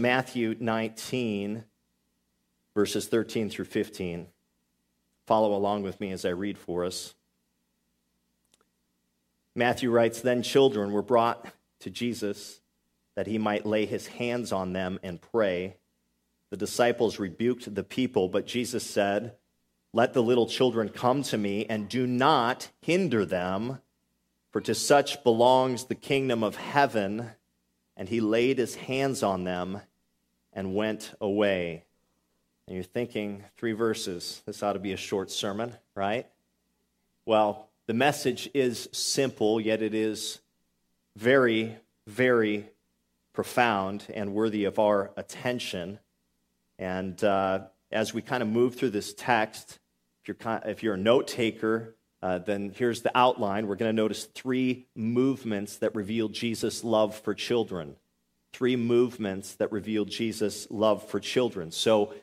Matthew 0.00 0.56
19, 0.58 1.64
verses 2.74 3.06
13 3.06 3.50
through 3.50 3.64
15. 3.66 4.28
Follow 5.26 5.54
along 5.54 5.82
with 5.82 6.00
me 6.00 6.12
as 6.12 6.24
I 6.24 6.30
read 6.30 6.56
for 6.56 6.84
us. 6.84 7.14
Matthew 9.54 9.90
writes 9.90 10.20
Then 10.20 10.42
children 10.42 10.92
were 10.92 11.02
brought 11.02 11.46
to 11.80 11.90
Jesus 11.90 12.60
that 13.18 13.26
he 13.26 13.36
might 13.36 13.66
lay 13.66 13.84
his 13.84 14.06
hands 14.06 14.52
on 14.52 14.72
them 14.72 15.00
and 15.02 15.20
pray. 15.20 15.76
The 16.50 16.56
disciples 16.56 17.18
rebuked 17.18 17.74
the 17.74 17.82
people, 17.82 18.28
but 18.28 18.46
Jesus 18.46 18.88
said, 18.88 19.34
Let 19.92 20.14
the 20.14 20.22
little 20.22 20.46
children 20.46 20.88
come 20.88 21.24
to 21.24 21.36
me, 21.36 21.66
and 21.66 21.88
do 21.88 22.06
not 22.06 22.70
hinder 22.80 23.26
them, 23.26 23.80
for 24.52 24.60
to 24.60 24.72
such 24.72 25.24
belongs 25.24 25.86
the 25.86 25.96
kingdom 25.96 26.44
of 26.44 26.54
heaven. 26.54 27.30
And 27.98 28.08
he 28.08 28.22
laid 28.22 28.56
his 28.56 28.76
hands 28.76 29.22
on 29.22 29.44
them 29.44 29.82
and 30.54 30.74
went 30.74 31.12
away. 31.20 31.84
And 32.66 32.74
you're 32.74 32.84
thinking, 32.84 33.44
three 33.56 33.72
verses, 33.72 34.42
this 34.46 34.62
ought 34.62 34.72
to 34.72 34.78
be 34.78 34.92
a 34.92 34.96
short 34.96 35.30
sermon, 35.30 35.74
right? 35.94 36.26
Well, 37.26 37.68
the 37.86 37.94
message 37.94 38.48
is 38.54 38.88
simple, 38.92 39.60
yet 39.60 39.82
it 39.82 39.94
is 39.94 40.40
very, 41.16 41.76
very 42.06 42.68
profound 43.32 44.04
and 44.14 44.32
worthy 44.32 44.64
of 44.64 44.78
our 44.78 45.10
attention. 45.16 45.98
And 46.78 47.22
uh, 47.24 47.66
as 47.90 48.14
we 48.14 48.22
kind 48.22 48.42
of 48.42 48.48
move 48.48 48.76
through 48.76 48.90
this 48.90 49.12
text, 49.14 49.78
if 50.22 50.28
you're, 50.28 50.60
if 50.64 50.82
you're 50.82 50.94
a 50.94 50.98
note 50.98 51.26
taker, 51.26 51.96
uh, 52.20 52.38
then 52.38 52.72
here's 52.74 53.02
the 53.02 53.16
outline. 53.16 53.66
We're 53.66 53.76
going 53.76 53.94
to 53.94 54.02
notice 54.02 54.24
three 54.24 54.86
movements 54.94 55.76
that 55.76 55.94
reveal 55.94 56.28
Jesus' 56.28 56.82
love 56.82 57.16
for 57.16 57.34
children. 57.34 57.94
Three 58.52 58.76
movements 58.76 59.54
that 59.56 59.70
reveal 59.70 60.04
Jesus' 60.04 60.66
love 60.70 61.08
for 61.08 61.20
children. 61.20 61.70
So, 61.70 62.14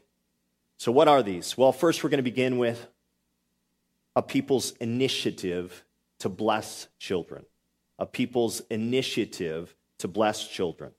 so 0.77 0.91
what 0.91 1.07
are 1.07 1.23
these? 1.23 1.57
Well, 1.57 1.71
first, 1.71 2.03
we're 2.03 2.09
going 2.09 2.17
to 2.17 2.23
begin 2.23 2.57
with 2.57 2.87
a 4.15 4.21
people's 4.21 4.71
initiative 4.81 5.85
to 6.19 6.29
bless 6.29 6.87
children. 6.99 7.45
A 7.97 8.05
people's 8.05 8.61
initiative 8.69 9.73
to 9.99 10.07
bless 10.09 10.45
children. 10.47 10.91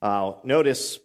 Uh, 0.00 0.34
notice 0.44 1.00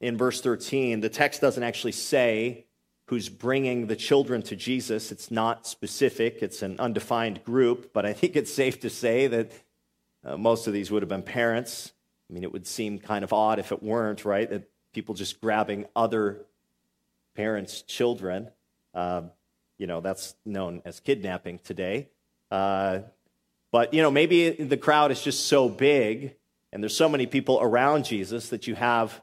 in 0.00 0.16
verse 0.16 0.40
13, 0.40 1.00
the 1.00 1.10
text 1.10 1.42
doesn't 1.42 1.62
actually 1.62 1.92
say 1.92 2.64
who's 3.10 3.28
bringing 3.28 3.88
the 3.88 3.96
children 3.96 4.40
to 4.40 4.54
Jesus. 4.54 5.10
It's 5.10 5.32
not 5.32 5.66
specific, 5.66 6.38
it's 6.42 6.62
an 6.62 6.78
undefined 6.78 7.42
group, 7.42 7.92
but 7.92 8.06
I 8.06 8.12
think 8.12 8.36
it's 8.36 8.54
safe 8.54 8.78
to 8.80 8.88
say 8.88 9.26
that 9.26 9.50
uh, 10.24 10.36
most 10.36 10.68
of 10.68 10.72
these 10.72 10.92
would 10.92 11.02
have 11.02 11.08
been 11.08 11.24
parents. 11.24 11.90
I 12.30 12.32
mean, 12.32 12.44
it 12.44 12.52
would 12.52 12.68
seem 12.68 13.00
kind 13.00 13.24
of 13.24 13.32
odd 13.32 13.58
if 13.58 13.72
it 13.72 13.82
weren't, 13.82 14.24
right? 14.24 14.48
That 14.48 14.70
people 14.92 15.16
just 15.16 15.40
grabbing 15.40 15.86
other 15.96 16.42
parents' 17.34 17.82
children. 17.82 18.48
Uh, 18.94 19.22
you 19.76 19.88
know, 19.88 20.00
that's 20.00 20.36
known 20.46 20.80
as 20.84 21.00
kidnapping 21.00 21.58
today. 21.64 22.10
Uh, 22.48 23.00
but, 23.72 23.92
you 23.92 24.02
know, 24.02 24.12
maybe 24.12 24.50
the 24.50 24.76
crowd 24.76 25.10
is 25.10 25.20
just 25.20 25.46
so 25.46 25.68
big 25.68 26.36
and 26.72 26.80
there's 26.80 26.96
so 26.96 27.08
many 27.08 27.26
people 27.26 27.58
around 27.60 28.04
Jesus 28.04 28.50
that 28.50 28.68
you 28.68 28.76
have 28.76 29.20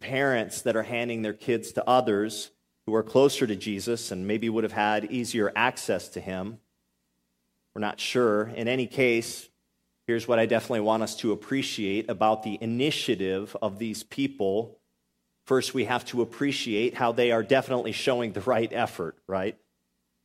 parents 0.00 0.62
that 0.62 0.74
are 0.74 0.82
handing 0.82 1.22
their 1.22 1.32
kids 1.32 1.70
to 1.74 1.88
others 1.88 2.50
who 2.86 2.94
are 2.94 3.02
closer 3.02 3.46
to 3.46 3.56
Jesus 3.56 4.10
and 4.10 4.26
maybe 4.26 4.48
would 4.48 4.64
have 4.64 4.72
had 4.72 5.10
easier 5.10 5.52
access 5.54 6.08
to 6.10 6.20
him. 6.20 6.58
We're 7.74 7.80
not 7.80 8.00
sure. 8.00 8.48
In 8.48 8.68
any 8.68 8.86
case, 8.86 9.48
here's 10.06 10.26
what 10.26 10.38
I 10.38 10.46
definitely 10.46 10.80
want 10.80 11.02
us 11.02 11.16
to 11.16 11.32
appreciate 11.32 12.10
about 12.10 12.42
the 12.42 12.58
initiative 12.60 13.56
of 13.62 13.78
these 13.78 14.02
people. 14.02 14.78
First, 15.46 15.74
we 15.74 15.84
have 15.84 16.04
to 16.06 16.22
appreciate 16.22 16.94
how 16.94 17.12
they 17.12 17.32
are 17.32 17.42
definitely 17.42 17.92
showing 17.92 18.32
the 18.32 18.40
right 18.40 18.70
effort, 18.72 19.16
right? 19.26 19.56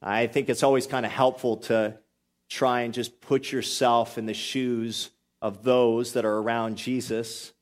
I 0.01 0.27
think 0.27 0.49
it's 0.49 0.63
always 0.63 0.87
kind 0.87 1.05
of 1.05 1.11
helpful 1.11 1.57
to 1.57 1.97
try 2.49 2.81
and 2.81 2.93
just 2.93 3.21
put 3.21 3.51
yourself 3.51 4.17
in 4.17 4.25
the 4.25 4.33
shoes 4.33 5.09
of 5.41 5.63
those 5.63 6.13
that 6.13 6.25
are 6.25 6.37
around 6.37 6.77
Jesus. 6.77 7.53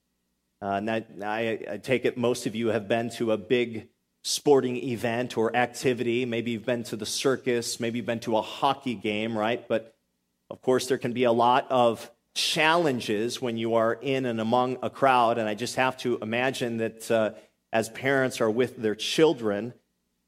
Uh, 0.61 0.71
and 0.71 0.87
that, 0.87 1.07
I, 1.23 1.59
I 1.71 1.77
take 1.77 2.05
it 2.05 2.17
most 2.17 2.45
of 2.45 2.55
you 2.55 2.67
have 2.67 2.87
been 2.87 3.09
to 3.11 3.31
a 3.31 3.37
big 3.37 3.89
sporting 4.27 4.75
event 4.77 5.37
or 5.37 5.55
activity. 5.55 6.25
Maybe 6.25 6.49
you've 6.49 6.65
been 6.65 6.81
to 6.85 6.95
the 6.95 7.05
circus, 7.05 7.79
maybe 7.79 7.99
you've 7.99 8.07
been 8.07 8.21
to 8.21 8.37
a 8.37 8.41
hockey 8.41 8.95
game, 8.95 9.37
right? 9.37 9.67
But 9.67 9.93
of 10.49 10.63
course, 10.63 10.87
there 10.87 10.97
can 10.97 11.13
be 11.13 11.25
a 11.25 11.31
lot 11.31 11.67
of 11.69 12.09
challenges 12.33 13.39
when 13.39 13.55
you 13.55 13.75
are 13.75 13.93
in 13.93 14.25
and 14.25 14.41
among 14.41 14.79
a 14.81 14.89
crowd. 14.89 15.37
And 15.37 15.47
I 15.47 15.53
just 15.53 15.75
have 15.75 15.95
to 15.97 16.17
imagine 16.23 16.77
that 16.77 17.11
uh, 17.11 17.31
as 17.71 17.89
parents 17.89 18.41
are 18.41 18.49
with 18.49 18.77
their 18.77 18.95
children, 18.95 19.75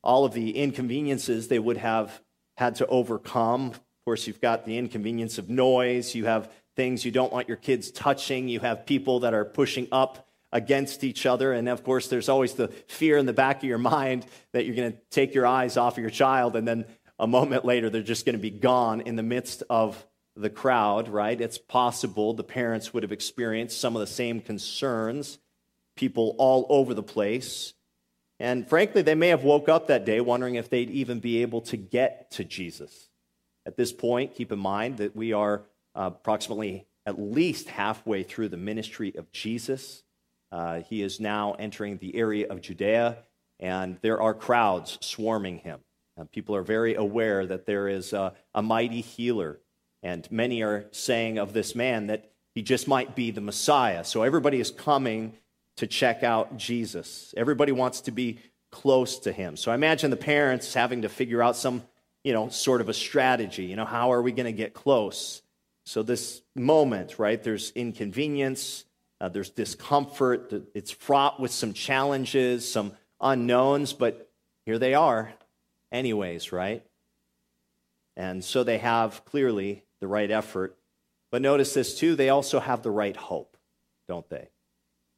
all 0.04 0.26
of 0.26 0.34
the 0.34 0.56
inconveniences 0.56 1.48
they 1.48 1.58
would 1.58 1.78
have 1.78 2.22
had 2.56 2.76
to 2.76 2.86
overcome. 2.86 3.72
Of 3.72 3.82
course, 4.06 4.28
you've 4.28 4.42
got 4.42 4.64
the 4.68 4.78
inconvenience 4.78 5.40
of 5.40 5.50
noise, 5.50 6.14
you 6.14 6.26
have 6.26 6.52
things 6.76 7.04
you 7.04 7.10
don't 7.10 7.34
want 7.34 7.48
your 7.48 7.58
kids 7.58 7.90
touching, 7.90 8.48
you 8.48 8.60
have 8.60 8.86
people 8.86 9.22
that 9.22 9.34
are 9.34 9.44
pushing 9.44 9.88
up 9.92 10.27
against 10.52 11.04
each 11.04 11.26
other. 11.26 11.54
And 11.54 11.68
of 11.68 11.84
course, 11.84 12.08
there's 12.08 12.30
always 12.30 12.54
the 12.54 12.70
fear 12.88 13.18
in 13.18 13.26
the 13.26 13.34
back 13.34 13.58
of 13.58 13.64
your 13.64 13.78
mind 13.78 14.26
that 14.54 14.66
you're 14.66 14.76
going 14.76 14.94
to 14.94 14.98
take 15.10 15.34
your 15.34 15.46
eyes 15.46 15.78
off 15.78 15.98
of 15.98 16.02
your 16.02 16.10
child, 16.10 16.56
and 16.56 16.68
then 16.68 16.86
a 17.20 17.28
moment 17.28 17.66
later, 17.66 17.90
they're 17.90 18.02
just 18.02 18.26
going 18.26 18.38
to 18.38 18.42
be 18.42 18.52
gone 18.52 19.02
in 19.02 19.16
the 19.16 19.24
midst 19.24 19.64
of 19.70 20.06
the 20.36 20.50
crowd, 20.50 21.10
right? 21.10 21.40
It's 21.40 21.58
possible 21.58 22.34
the 22.34 22.44
parents 22.44 22.94
would 22.94 23.04
have 23.04 23.12
experienced 23.12 23.82
some 23.82 23.96
of 23.96 24.00
the 24.02 24.08
same 24.08 24.40
concerns, 24.40 25.40
people 25.96 26.36
all 26.38 26.68
over 26.70 26.94
the 26.94 27.04
place. 27.04 27.74
And 28.40 28.70
frankly, 28.70 29.02
they 29.02 29.16
may 29.16 29.30
have 29.30 29.44
woke 29.44 29.68
up 29.68 29.88
that 29.88 30.06
day 30.06 30.22
wondering 30.22 30.56
if 30.56 30.70
they'd 30.70 30.92
even 30.92 31.20
be 31.20 31.42
able 31.42 31.62
to 31.62 31.78
get 31.78 32.30
to 32.32 32.44
Jesus. 32.44 33.10
At 33.66 33.78
this 33.78 33.92
point, 33.92 34.36
keep 34.36 34.52
in 34.52 34.60
mind 34.60 34.98
that 34.98 35.16
we 35.16 35.34
are 35.34 35.64
uh, 35.96 36.12
approximately 36.14 36.86
at 37.06 37.20
least 37.20 37.70
halfway 37.70 38.22
through 38.22 38.50
the 38.50 38.58
ministry 38.58 39.16
of 39.18 39.32
Jesus. 39.32 40.04
Uh, 40.52 40.82
he 40.82 41.02
is 41.02 41.20
now 41.20 41.54
entering 41.54 41.98
the 41.98 42.16
area 42.16 42.48
of 42.48 42.62
Judea, 42.62 43.18
and 43.60 43.98
there 44.02 44.22
are 44.22 44.34
crowds 44.34 44.98
swarming 45.02 45.58
him. 45.60 45.80
Uh, 46.18 46.24
people 46.32 46.56
are 46.56 46.64
very 46.64 46.96
aware 46.96 47.46
that 47.46 47.66
there 47.66 47.88
is 47.88 48.14
a, 48.14 48.34
a 48.56 48.62
mighty 48.62 49.02
healer, 49.02 49.60
and 50.02 50.30
many 50.32 50.64
are 50.64 50.86
saying 50.92 51.38
of 51.38 51.54
this 51.54 51.76
man 51.76 52.08
that 52.08 52.32
he 52.56 52.62
just 52.62 52.88
might 52.88 53.16
be 53.16 53.30
the 53.32 53.42
Messiah. 53.42 54.04
So 54.04 54.24
everybody 54.24 54.60
is 54.60 54.72
coming 54.72 55.34
to 55.76 55.86
check 55.86 56.24
out 56.24 56.58
Jesus. 56.58 57.34
Everybody 57.38 57.72
wants 57.72 58.02
to 58.02 58.12
be 58.12 58.40
close 58.72 59.20
to 59.20 59.32
him. 59.32 59.56
So 59.58 59.72
I 59.72 59.76
imagine 59.76 60.10
the 60.10 60.18
parents 60.18 60.74
having 60.74 61.04
to 61.04 61.10
figure 61.10 61.44
out 61.44 61.56
some, 61.56 61.84
you 62.24 62.34
know, 62.34 62.50
sort 62.50 62.82
of 62.82 62.90
a 62.90 62.94
strategy. 62.94 63.66
You 63.66 63.76
know, 63.76 63.86
how 63.86 64.12
are 64.12 64.22
we 64.22 64.32
going 64.32 64.46
to 64.46 64.52
get 64.52 64.74
close? 64.74 65.42
So 65.86 66.04
this 66.04 66.42
moment, 66.56 67.20
right? 67.20 67.42
There's 67.42 67.72
inconvenience 67.72 68.86
uh, 69.20 69.30
there's 69.30 69.50
discomfort. 69.50 70.54
It's 70.74 70.92
fraught 70.92 71.40
with 71.40 71.52
some 71.52 71.74
challenges, 71.74 72.70
some 72.70 72.94
unknowns, 73.20 73.94
but 73.94 74.30
here 74.66 74.78
they 74.78 74.94
are, 74.94 75.34
anyways, 75.92 76.52
right? 76.52 76.84
And 78.16 78.44
so 78.44 78.64
they 78.64 78.78
have 78.80 79.26
clearly 79.26 79.84
the 80.00 80.08
right 80.08 80.30
effort. 80.30 80.78
But 81.32 81.42
notice 81.42 81.74
this 81.74 81.98
too, 81.98 82.16
they 82.16 82.30
also 82.30 82.60
have 82.60 82.84
the 82.84 82.92
right 82.92 83.16
hope, 83.16 83.58
don't 84.08 84.30
they? 84.30 84.50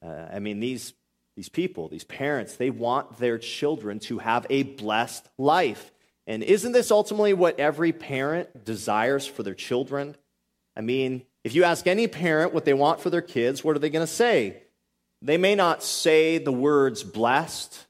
Uh, 0.05 0.27
I 0.31 0.39
mean, 0.39 0.59
these, 0.59 0.93
these 1.35 1.49
people, 1.49 1.89
these 1.89 2.03
parents, 2.03 2.55
they 2.55 2.69
want 2.69 3.17
their 3.17 3.37
children 3.37 3.99
to 3.99 4.19
have 4.19 4.45
a 4.49 4.63
blessed 4.63 5.27
life. 5.37 5.91
And 6.25 6.43
isn't 6.43 6.71
this 6.71 6.91
ultimately 6.91 7.33
what 7.33 7.59
every 7.59 7.91
parent 7.91 8.63
desires 8.63 9.25
for 9.25 9.43
their 9.43 9.55
children? 9.55 10.15
I 10.75 10.81
mean, 10.81 11.23
if 11.43 11.55
you 11.55 11.63
ask 11.63 11.87
any 11.87 12.07
parent 12.07 12.53
what 12.53 12.65
they 12.65 12.73
want 12.73 12.99
for 12.99 13.09
their 13.09 13.21
kids, 13.21 13.63
what 13.63 13.75
are 13.75 13.79
they 13.79 13.89
going 13.89 14.05
to 14.05 14.11
say? 14.11 14.63
They 15.21 15.37
may 15.37 15.55
not 15.55 15.83
say 15.83 16.37
the 16.37 16.51
words 16.51 17.03
blessed, 17.03 17.87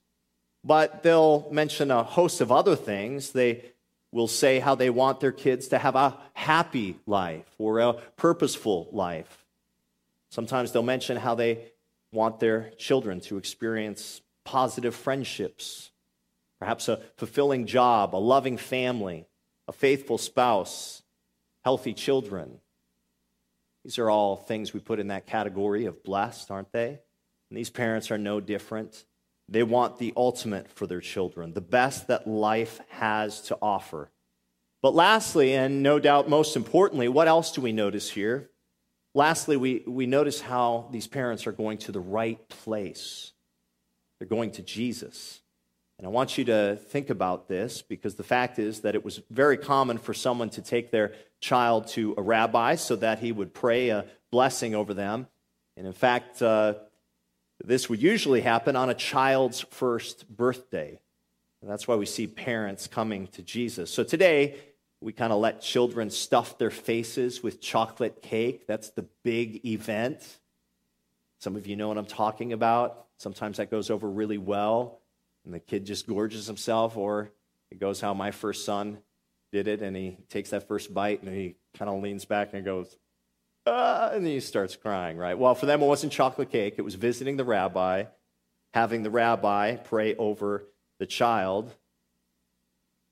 but 0.63 1.03
they'll 1.03 1.47
mention 1.51 1.91
a 1.91 2.03
host 2.03 2.41
of 2.41 2.51
other 2.51 2.75
things. 2.75 3.31
They 3.31 3.65
will 4.11 4.27
say 4.27 4.59
how 4.59 4.75
they 4.75 4.89
want 4.89 5.19
their 5.19 5.31
kids 5.31 5.67
to 5.69 5.77
have 5.77 5.95
a 5.95 6.17
happy 6.33 6.99
life 7.05 7.45
or 7.57 7.79
a 7.79 7.93
purposeful 8.17 8.89
life. 8.91 9.45
Sometimes 10.29 10.71
they'll 10.71 10.83
mention 10.83 11.17
how 11.17 11.35
they 11.35 11.71
want 12.11 12.39
their 12.39 12.71
children 12.77 13.19
to 13.21 13.37
experience 13.37 14.21
positive 14.43 14.95
friendships, 14.95 15.91
perhaps 16.59 16.87
a 16.87 16.99
fulfilling 17.17 17.65
job, 17.67 18.15
a 18.15 18.17
loving 18.17 18.57
family, 18.57 19.27
a 19.67 19.71
faithful 19.71 20.17
spouse, 20.17 21.03
healthy 21.63 21.93
children. 21.93 22.59
These 23.89 23.97
are 23.97 24.11
all 24.11 24.35
things 24.35 24.71
we 24.71 24.79
put 24.79 24.99
in 24.99 25.07
that 25.07 25.25
category 25.25 25.85
of 25.85 26.03
blessed, 26.03 26.51
aren't 26.51 26.71
they? 26.71 26.89
And 27.49 27.57
these 27.57 27.71
parents 27.71 28.11
are 28.11 28.19
no 28.19 28.39
different. 28.39 29.03
They 29.47 29.63
want 29.63 29.97
the 29.97 30.13
ultimate 30.15 30.69
for 30.69 30.85
their 30.85 31.01
children, 31.01 31.53
the 31.53 31.61
best 31.61 32.05
that 32.05 32.27
life 32.27 32.79
has 32.89 33.41
to 33.47 33.57
offer. 33.63 34.11
But 34.83 34.93
lastly, 34.93 35.55
and 35.55 35.81
no 35.81 35.97
doubt 35.97 36.29
most 36.29 36.55
importantly, 36.55 37.07
what 37.07 37.27
else 37.27 37.51
do 37.51 37.61
we 37.61 37.71
notice 37.71 38.11
here? 38.11 38.51
lastly, 39.15 39.57
we, 39.57 39.83
we 39.87 40.05
notice 40.05 40.39
how 40.39 40.87
these 40.91 41.07
parents 41.07 41.47
are 41.47 41.51
going 41.51 41.79
to 41.79 41.91
the 41.91 41.99
right 41.99 42.47
place. 42.47 43.31
They're 44.19 44.27
going 44.27 44.51
to 44.51 44.61
Jesus. 44.61 45.41
And 45.99 46.07
I 46.07 46.11
want 46.11 46.37
you 46.37 46.45
to 46.45 46.77
think 46.77 47.09
about 47.09 47.49
this 47.49 47.81
because 47.81 48.15
the 48.15 48.23
fact 48.23 48.57
is 48.57 48.79
that 48.81 48.95
it 48.95 49.03
was 49.03 49.21
very 49.29 49.57
common 49.57 49.97
for 49.97 50.13
someone 50.13 50.49
to 50.51 50.61
take 50.61 50.91
their 50.91 51.11
child 51.41 51.87
to 51.89 52.15
a 52.17 52.21
rabbi 52.21 52.75
so 52.75 52.95
that 52.95 53.19
he 53.19 53.33
would 53.33 53.53
pray 53.53 53.89
a 53.89 54.05
blessing 54.31 54.75
over 54.75 54.93
them. 54.93 55.27
And 55.75 55.85
in 55.85 55.91
fact, 55.91 56.41
uh, 56.41 56.75
this 57.61 57.89
would 57.89 58.01
usually 58.01 58.39
happen 58.39 58.77
on 58.77 58.89
a 58.89 58.93
child's 58.93 59.59
first 59.59 60.25
birthday. 60.29 60.97
And 61.61 61.69
that's 61.69 61.85
why 61.85 61.97
we 61.97 62.05
see 62.05 62.27
parents 62.27 62.87
coming 62.87 63.27
to 63.33 63.41
Jesus. 63.41 63.91
So 63.91 64.05
today, 64.05 64.55
we 65.01 65.11
kind 65.11 65.33
of 65.33 65.39
let 65.39 65.61
children 65.61 66.09
stuff 66.09 66.57
their 66.57 66.71
faces 66.71 67.43
with 67.43 67.59
chocolate 67.59 68.21
cake. 68.21 68.67
That's 68.67 68.91
the 68.91 69.03
big 69.23 69.65
event. 69.65 70.39
Some 71.39 71.57
of 71.57 71.67
you 71.67 71.75
know 71.75 71.89
what 71.89 71.97
I'm 71.97 72.05
talking 72.05 72.53
about. 72.53 73.07
Sometimes 73.17 73.57
that 73.57 73.69
goes 73.69 73.89
over 73.89 74.09
really 74.09 74.37
well, 74.37 74.98
and 75.45 75.53
the 75.53 75.59
kid 75.59 75.85
just 75.85 76.07
gorges 76.07 76.47
himself, 76.47 76.97
or 76.97 77.31
it 77.71 77.79
goes 77.79 78.01
how 78.01 78.13
my 78.13 78.31
first 78.31 78.65
son 78.65 78.99
did 79.51 79.67
it, 79.67 79.81
and 79.81 79.95
he 79.95 80.17
takes 80.29 80.51
that 80.51 80.67
first 80.67 80.93
bite 80.93 81.23
and 81.23 81.33
he 81.33 81.55
kind 81.77 81.89
of 81.89 82.01
leans 82.01 82.25
back 82.25 82.53
and 82.53 82.63
goes, 82.65 82.97
ah, 83.65 84.09
and 84.11 84.25
then 84.25 84.31
he 84.31 84.39
starts 84.39 84.75
crying, 84.75 85.17
right? 85.17 85.37
Well, 85.37 85.55
for 85.55 85.65
them, 85.65 85.81
it 85.81 85.87
wasn't 85.87 86.13
chocolate 86.13 86.51
cake, 86.51 86.75
it 86.77 86.83
was 86.83 86.95
visiting 86.95 87.37
the 87.37 87.43
rabbi, 87.43 88.05
having 88.73 89.03
the 89.03 89.09
rabbi 89.09 89.75
pray 89.75 90.15
over 90.15 90.65
the 90.99 91.05
child. 91.05 91.73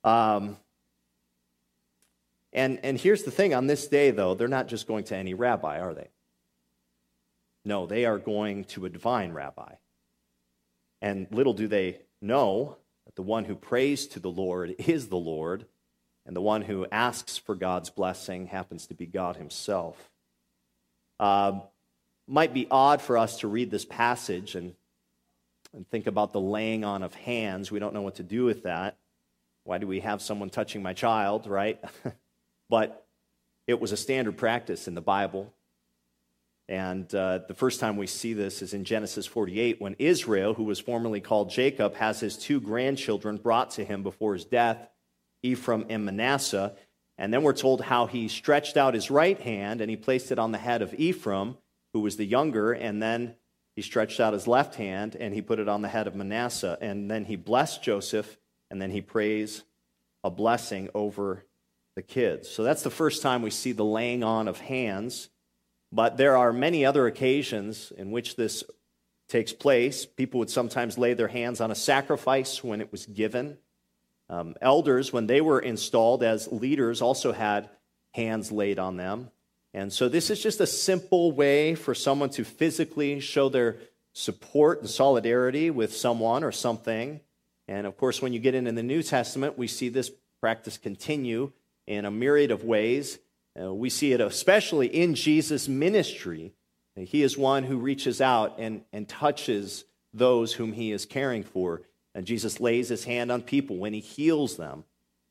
Um, 0.04 0.56
and, 2.52 2.80
and 2.82 2.98
here's 2.98 3.24
the 3.24 3.30
thing 3.30 3.54
on 3.54 3.66
this 3.66 3.88
day, 3.88 4.10
though, 4.10 4.34
they're 4.34 4.48
not 4.48 4.68
just 4.68 4.86
going 4.86 5.04
to 5.04 5.16
any 5.16 5.34
rabbi, 5.34 5.80
are 5.80 5.94
they? 5.94 6.08
No, 7.64 7.86
they 7.86 8.04
are 8.06 8.18
going 8.18 8.64
to 8.64 8.86
a 8.86 8.88
divine 8.88 9.32
rabbi. 9.32 9.74
And 11.02 11.26
little 11.30 11.52
do 11.52 11.68
they 11.68 12.00
know 12.20 12.76
that 13.06 13.16
the 13.16 13.22
one 13.22 13.44
who 13.44 13.54
prays 13.54 14.06
to 14.08 14.20
the 14.20 14.30
Lord 14.30 14.74
is 14.78 15.08
the 15.08 15.16
Lord, 15.16 15.66
and 16.26 16.36
the 16.36 16.40
one 16.40 16.62
who 16.62 16.86
asks 16.92 17.38
for 17.38 17.54
God's 17.54 17.90
blessing 17.90 18.46
happens 18.46 18.86
to 18.88 18.94
be 18.94 19.06
God 19.06 19.36
Himself. 19.36 20.10
Uh, 21.18 21.60
might 22.26 22.52
be 22.52 22.68
odd 22.70 23.00
for 23.00 23.16
us 23.16 23.38
to 23.40 23.48
read 23.48 23.70
this 23.70 23.84
passage 23.84 24.54
and, 24.54 24.74
and 25.72 25.88
think 25.88 26.06
about 26.06 26.32
the 26.32 26.40
laying 26.40 26.84
on 26.84 27.02
of 27.02 27.14
hands. 27.14 27.70
We 27.70 27.78
don't 27.78 27.94
know 27.94 28.02
what 28.02 28.16
to 28.16 28.22
do 28.22 28.44
with 28.44 28.64
that. 28.64 28.98
Why 29.64 29.78
do 29.78 29.86
we 29.86 30.00
have 30.00 30.20
someone 30.22 30.50
touching 30.50 30.82
my 30.82 30.92
child, 30.92 31.46
right? 31.46 31.82
but 32.68 33.06
it 33.66 33.80
was 33.80 33.92
a 33.92 33.96
standard 33.96 34.36
practice 34.36 34.88
in 34.88 34.94
the 34.94 35.00
Bible. 35.00 35.52
And 36.68 37.12
uh, 37.14 37.40
the 37.48 37.54
first 37.54 37.80
time 37.80 37.96
we 37.96 38.06
see 38.06 38.34
this 38.34 38.60
is 38.60 38.74
in 38.74 38.84
Genesis 38.84 39.26
48 39.26 39.80
when 39.80 39.96
Israel, 39.98 40.52
who 40.52 40.64
was 40.64 40.78
formerly 40.78 41.20
called 41.20 41.48
Jacob, 41.48 41.94
has 41.94 42.20
his 42.20 42.36
two 42.36 42.60
grandchildren 42.60 43.38
brought 43.38 43.70
to 43.72 43.84
him 43.84 44.02
before 44.02 44.34
his 44.34 44.44
death, 44.44 44.88
Ephraim 45.42 45.86
and 45.88 46.04
Manasseh. 46.04 46.74
And 47.16 47.32
then 47.32 47.42
we're 47.42 47.54
told 47.54 47.80
how 47.80 48.06
he 48.06 48.28
stretched 48.28 48.76
out 48.76 48.92
his 48.92 49.10
right 49.10 49.40
hand 49.40 49.80
and 49.80 49.88
he 49.88 49.96
placed 49.96 50.30
it 50.30 50.38
on 50.38 50.52
the 50.52 50.58
head 50.58 50.82
of 50.82 50.92
Ephraim, 50.94 51.56
who 51.94 52.00
was 52.00 52.16
the 52.16 52.26
younger, 52.26 52.72
and 52.72 53.02
then 53.02 53.34
he 53.74 53.82
stretched 53.82 54.20
out 54.20 54.34
his 54.34 54.46
left 54.46 54.74
hand 54.74 55.16
and 55.18 55.32
he 55.32 55.40
put 55.40 55.58
it 55.58 55.68
on 55.68 55.80
the 55.80 55.88
head 55.88 56.06
of 56.06 56.14
Manasseh. 56.14 56.76
And 56.80 57.10
then 57.10 57.24
he 57.24 57.36
blessed 57.36 57.82
Joseph, 57.82 58.36
and 58.70 58.80
then 58.82 58.90
he 58.90 59.00
prays 59.00 59.64
a 60.22 60.30
blessing 60.30 60.90
over 60.94 61.44
the 61.96 62.02
kids. 62.02 62.48
So 62.48 62.62
that's 62.62 62.82
the 62.82 62.90
first 62.90 63.22
time 63.22 63.40
we 63.40 63.50
see 63.50 63.72
the 63.72 63.84
laying 63.84 64.22
on 64.22 64.48
of 64.48 64.60
hands. 64.60 65.30
But 65.90 66.16
there 66.16 66.36
are 66.36 66.52
many 66.52 66.84
other 66.84 67.06
occasions 67.06 67.92
in 67.96 68.10
which 68.10 68.36
this 68.36 68.64
takes 69.28 69.52
place. 69.52 70.06
People 70.06 70.38
would 70.40 70.50
sometimes 70.50 70.98
lay 70.98 71.14
their 71.14 71.28
hands 71.28 71.60
on 71.60 71.70
a 71.70 71.74
sacrifice 71.74 72.62
when 72.62 72.80
it 72.80 72.92
was 72.92 73.06
given. 73.06 73.58
Um, 74.30 74.54
elders, 74.60 75.12
when 75.12 75.26
they 75.26 75.40
were 75.40 75.60
installed 75.60 76.22
as 76.22 76.50
leaders, 76.52 77.00
also 77.00 77.32
had 77.32 77.70
hands 78.12 78.52
laid 78.52 78.78
on 78.78 78.96
them. 78.96 79.30
And 79.74 79.92
so 79.92 80.08
this 80.08 80.30
is 80.30 80.42
just 80.42 80.60
a 80.60 80.66
simple 80.66 81.32
way 81.32 81.74
for 81.74 81.94
someone 81.94 82.30
to 82.30 82.44
physically 82.44 83.20
show 83.20 83.48
their 83.48 83.76
support 84.12 84.80
and 84.80 84.90
solidarity 84.90 85.70
with 85.70 85.94
someone 85.94 86.42
or 86.42 86.52
something. 86.52 87.20
And 87.68 87.86
of 87.86 87.96
course, 87.96 88.20
when 88.20 88.32
you 88.32 88.40
get 88.40 88.54
into 88.54 88.72
the 88.72 88.82
New 88.82 89.02
Testament, 89.02 89.58
we 89.58 89.68
see 89.68 89.88
this 89.88 90.10
practice 90.40 90.78
continue 90.78 91.52
in 91.86 92.04
a 92.04 92.10
myriad 92.10 92.50
of 92.50 92.64
ways. 92.64 93.18
Uh, 93.60 93.72
we 93.72 93.90
see 93.90 94.12
it 94.12 94.20
especially 94.20 94.86
in 94.86 95.14
Jesus' 95.14 95.68
ministry. 95.68 96.52
He 96.96 97.22
is 97.22 97.38
one 97.38 97.64
who 97.64 97.78
reaches 97.78 98.20
out 98.20 98.56
and, 98.58 98.82
and 98.92 99.08
touches 99.08 99.84
those 100.12 100.54
whom 100.54 100.72
he 100.72 100.92
is 100.92 101.06
caring 101.06 101.44
for. 101.44 101.82
And 102.14 102.26
Jesus 102.26 102.60
lays 102.60 102.88
his 102.88 103.04
hand 103.04 103.30
on 103.30 103.42
people 103.42 103.76
when 103.76 103.92
he 103.92 104.00
heals 104.00 104.56
them. 104.56 104.84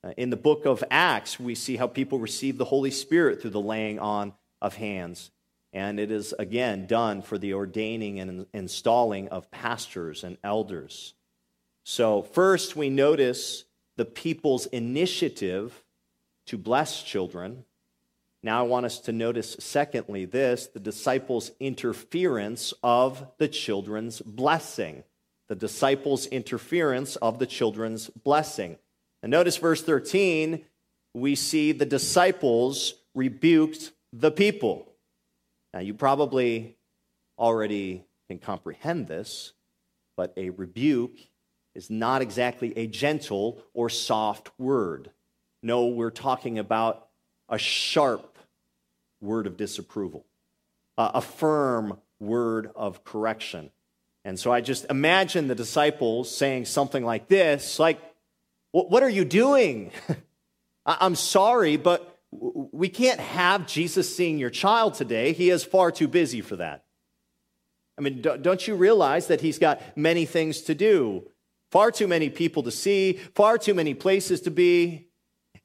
Uh, 0.04 0.14
in 0.16 0.30
the 0.30 0.38
book 0.38 0.66
of 0.66 0.84
Acts, 0.90 1.40
we 1.40 1.56
see 1.56 1.76
how 1.76 1.88
people 1.88 2.20
receive 2.20 2.58
the 2.58 2.66
Holy 2.66 2.92
Spirit 2.92 3.42
through 3.42 3.52
the 3.52 3.60
laying 3.60 4.00
on 4.00 4.34
of 4.62 4.76
hands. 4.76 5.32
And 5.74 6.00
it 6.00 6.12
is, 6.12 6.34
again, 6.40 6.88
done 6.88 7.22
for 7.22 7.38
the 7.38 7.54
ordaining 7.54 8.20
and 8.20 8.46
installing 8.54 9.28
of 9.30 9.52
pastors 9.52 10.24
and 10.24 10.38
elders. 10.44 11.14
So, 11.84 12.22
first, 12.22 12.76
we 12.76 12.90
notice 12.90 13.66
the 13.98 14.06
people's 14.06 14.66
initiative 14.68 15.84
to 16.46 16.58
bless 16.58 17.04
children. 17.04 17.66
Now, 18.48 18.64
I 18.64 18.66
want 18.66 18.86
us 18.86 19.00
to 19.00 19.12
notice, 19.12 19.58
secondly, 19.60 20.24
this 20.24 20.68
the 20.68 20.80
disciples' 20.80 21.52
interference 21.60 22.74
of 22.82 23.28
the 23.40 23.50
children's 23.50 24.22
blessing. 24.22 25.04
The 25.50 25.56
disciples' 25.56 26.28
interference 26.28 27.18
of 27.18 27.40
the 27.40 27.46
children's 27.46 28.10
blessing. 28.10 28.78
And 29.22 29.32
notice 29.32 29.58
verse 29.58 29.82
13, 29.82 30.64
we 31.14 31.36
see 31.36 31.74
the 31.74 31.86
disciples 31.86 32.94
rebuked 33.14 33.92
the 34.14 34.32
people. 34.32 34.94
Now, 35.74 35.82
you 35.82 35.94
probably 35.94 36.78
already 37.38 38.06
can 38.30 38.40
comprehend 38.40 39.10
this, 39.10 39.52
but 40.16 40.32
a 40.38 40.52
rebuke 40.52 41.18
is 41.76 41.90
not 41.90 42.22
exactly 42.22 42.72
a 42.78 42.88
gentle 42.88 43.62
or 43.74 43.90
soft 43.90 44.58
word. 44.58 45.12
No, 45.62 45.88
we're 45.88 46.12
talking 46.12 46.58
about 46.58 47.10
a 47.50 47.58
sharp 47.58 48.36
word 49.22 49.48
of 49.48 49.58
disapproval, 49.58 50.26
a 50.98 51.22
firm 51.22 52.00
word 52.20 52.72
of 52.76 53.04
correction. 53.04 53.72
And 54.26 54.40
so 54.40 54.52
I 54.52 54.62
just 54.62 54.86
imagine 54.90 55.48
the 55.48 55.56
disciples 55.56 56.36
saying 56.36 56.66
something 56.66 57.06
like 57.06 57.28
this 57.28 57.80
like, 57.80 58.00
What 58.72 59.04
are 59.04 59.10
you 59.10 59.26
doing? 59.26 59.92
I'm 60.86 61.16
sorry, 61.16 61.78
but 61.78 62.18
we 62.32 62.90
can't 62.90 63.20
have 63.20 63.68
Jesus 63.68 64.14
seeing 64.14 64.38
your 64.38 64.50
child 64.50 64.94
today. 64.94 65.34
He 65.34 65.50
is 65.50 65.64
far 65.64 65.92
too 65.92 66.08
busy 66.08 66.42
for 66.42 66.58
that. 66.58 66.86
I 67.98 68.02
mean, 68.02 68.22
don't 68.22 68.68
you 68.68 68.76
realize 68.76 69.28
that 69.28 69.42
he's 69.42 69.58
got 69.58 69.82
many 69.98 70.26
things 70.26 70.62
to 70.64 70.76
do? 70.76 71.30
Far 71.72 71.92
too 71.92 72.08
many 72.08 72.30
people 72.30 72.64
to 72.64 72.72
see, 72.72 73.14
far 73.34 73.58
too 73.58 73.74
many 73.74 73.94
places 73.94 74.42
to 74.42 74.52
be. 74.52 75.07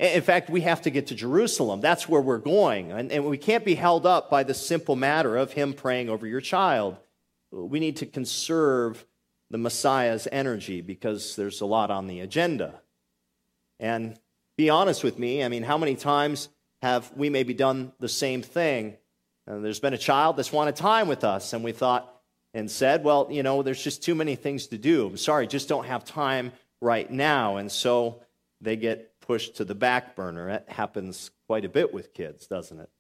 In 0.03 0.23
fact, 0.23 0.51
we 0.51 0.63
have 0.63 0.83
to 0.83 0.91
get 0.91 1.07
to 1.07 1.15
Jerusalem. 1.15 1.81
That's 1.81 2.09
where 2.09 2.21
we're 2.21 2.39
going. 2.39 2.91
And, 2.91 3.13
and 3.13 3.25
we 3.25 3.39
can't 3.39 3.65
be 3.65 3.77
held 3.77 4.05
up 4.05 4.29
by 4.29 4.43
the 4.43 4.53
simple 4.53 4.97
matter 4.97 5.37
of 5.37 5.53
him 5.53 5.73
praying 5.73 6.11
over 6.11 6.27
your 6.27 6.41
child. 6.41 6.97
We 7.53 7.79
need 7.79 7.99
to 7.99 8.07
conserve 8.07 9.07
the 9.51 9.59
Messiah's 9.59 10.27
energy 10.33 10.81
because 10.81 11.37
there's 11.37 11.61
a 11.61 11.67
lot 11.67 11.93
on 11.93 12.09
the 12.09 12.19
agenda. 12.19 12.81
And 13.79 14.19
be 14.57 14.71
honest 14.71 15.05
with 15.05 15.21
me, 15.21 15.45
I 15.45 15.49
mean, 15.49 15.63
how 15.63 15.79
many 15.79 15.95
times 15.95 16.49
have 16.81 17.13
we 17.15 17.31
maybe 17.31 17.55
done 17.55 17.93
the 18.01 18.09
same 18.09 18.43
thing? 18.43 18.97
And 19.47 19.65
there's 19.65 19.79
been 19.79 19.95
a 19.95 19.99
child 19.99 20.37
that's 20.37 20.53
wanted 20.53 20.75
time 20.75 21.07
with 21.07 21.23
us, 21.23 21.53
and 21.53 21.63
we 21.63 21.71
thought 21.71 22.13
and 22.55 22.69
said, 22.69 23.05
well, 23.05 23.29
you 23.31 23.45
know, 23.45 23.63
there's 23.63 23.83
just 23.83 24.03
too 24.03 24.17
many 24.17 24.35
things 24.35 24.67
to 24.69 24.79
do. 24.79 25.07
I'm 25.07 25.17
sorry, 25.17 25.47
just 25.47 25.69
don't 25.69 25.87
have 25.87 26.05
time 26.05 26.53
right 26.81 27.09
now. 27.09 27.57
And 27.57 27.71
so 27.71 28.23
they 28.61 28.77
get 28.77 29.12
pushed 29.33 29.57
to 29.57 29.65
the 29.65 29.75
back 29.75 30.15
burner. 30.15 30.51
It 30.51 30.67
happens 30.69 31.31
quite 31.47 31.65
a 31.65 31.69
bit 31.71 31.95
with 31.95 32.13
kids, 32.13 32.47
doesn't 32.47 32.79
it? 32.79 32.91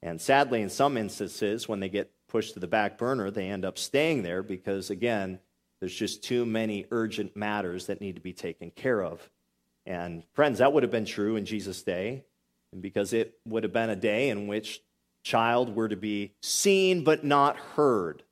And 0.00 0.20
sadly, 0.20 0.62
in 0.62 0.70
some 0.70 0.96
instances, 0.96 1.68
when 1.68 1.80
they 1.80 1.88
get 1.88 2.12
pushed 2.28 2.54
to 2.54 2.60
the 2.60 2.68
back 2.68 2.96
burner, 2.96 3.32
they 3.32 3.48
end 3.48 3.64
up 3.64 3.76
staying 3.76 4.22
there 4.22 4.44
because, 4.44 4.90
again, 4.90 5.40
there's 5.80 5.92
just 5.92 6.22
too 6.22 6.46
many 6.46 6.86
urgent 6.92 7.34
matters 7.36 7.86
that 7.86 8.00
need 8.00 8.14
to 8.14 8.20
be 8.20 8.32
taken 8.32 8.70
care 8.70 9.02
of. 9.02 9.28
And, 9.84 10.22
friends, 10.34 10.60
that 10.60 10.72
would 10.72 10.84
have 10.84 10.92
been 10.92 11.04
true 11.04 11.34
in 11.34 11.44
Jesus' 11.44 11.82
day, 11.82 12.22
because 12.80 13.12
it 13.12 13.36
would 13.44 13.64
have 13.64 13.72
been 13.72 13.90
a 13.90 13.96
day 13.96 14.28
in 14.28 14.46
which 14.46 14.82
child 15.24 15.74
were 15.74 15.88
to 15.88 15.96
be 15.96 16.32
seen 16.42 17.02
but 17.02 17.24
not 17.24 17.56
heard. 17.56 18.22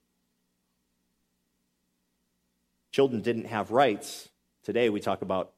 Children 2.93 3.23
didn't 3.23 3.47
have 3.47 3.73
rights. 3.73 4.29
Today 4.63 4.89
we 4.89 5.01
talk 5.01 5.21
about 5.21 5.54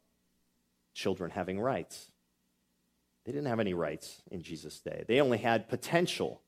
children 0.97 1.31
having 1.31 1.61
rights. 1.61 2.11
They 3.25 3.33
didn't 3.33 3.49
have 3.49 3.61
any 3.61 3.75
rights 3.75 4.23
in 4.31 4.43
Jesus' 4.43 4.81
day, 4.81 5.05
they 5.07 5.21
only 5.21 5.39
had 5.39 5.69
potential. 5.69 6.41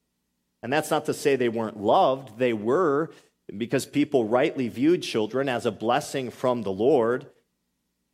And 0.60 0.72
that's 0.72 0.90
not 0.90 1.06
to 1.06 1.14
say 1.14 1.36
they 1.36 1.48
weren't 1.48 1.80
loved, 1.80 2.38
they 2.38 2.52
were, 2.52 3.10
because 3.56 3.86
people 3.86 4.24
rightly 4.24 4.68
viewed 4.68 5.02
children 5.02 5.48
as 5.48 5.66
a 5.66 5.70
blessing 5.70 6.30
from 6.30 6.62
the 6.62 6.72
Lord. 6.72 7.26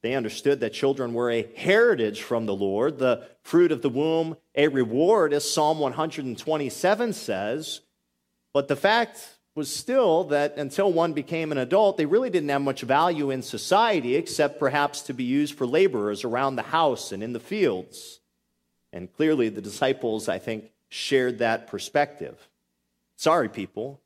They 0.02 0.14
understood 0.14 0.60
that 0.60 0.74
children 0.74 1.14
were 1.14 1.30
a 1.30 1.48
heritage 1.56 2.20
from 2.20 2.44
the 2.44 2.54
Lord, 2.54 2.98
the 2.98 3.26
fruit 3.42 3.72
of 3.72 3.80
the 3.80 3.88
womb, 3.88 4.36
a 4.54 4.68
reward, 4.68 5.32
as 5.32 5.50
Psalm 5.50 5.78
127 5.78 7.12
says. 7.14 7.80
But 8.52 8.68
the 8.68 8.76
fact 8.76 9.33
was 9.54 9.74
still 9.74 10.24
that 10.24 10.56
until 10.56 10.92
one 10.92 11.12
became 11.12 11.52
an 11.52 11.58
adult, 11.58 11.96
they 11.96 12.06
really 12.06 12.30
didn't 12.30 12.48
have 12.48 12.62
much 12.62 12.82
value 12.82 13.30
in 13.30 13.42
society 13.42 14.16
except 14.16 14.58
perhaps 14.58 15.02
to 15.02 15.14
be 15.14 15.24
used 15.24 15.54
for 15.54 15.66
laborers 15.66 16.24
around 16.24 16.56
the 16.56 16.62
house 16.62 17.12
and 17.12 17.22
in 17.22 17.32
the 17.32 17.40
fields. 17.40 18.20
And 18.92 19.12
clearly, 19.12 19.48
the 19.48 19.60
disciples, 19.60 20.28
I 20.28 20.38
think, 20.38 20.70
shared 20.88 21.38
that 21.38 21.68
perspective. 21.68 22.48
Sorry, 23.16 23.48
people. 23.48 24.00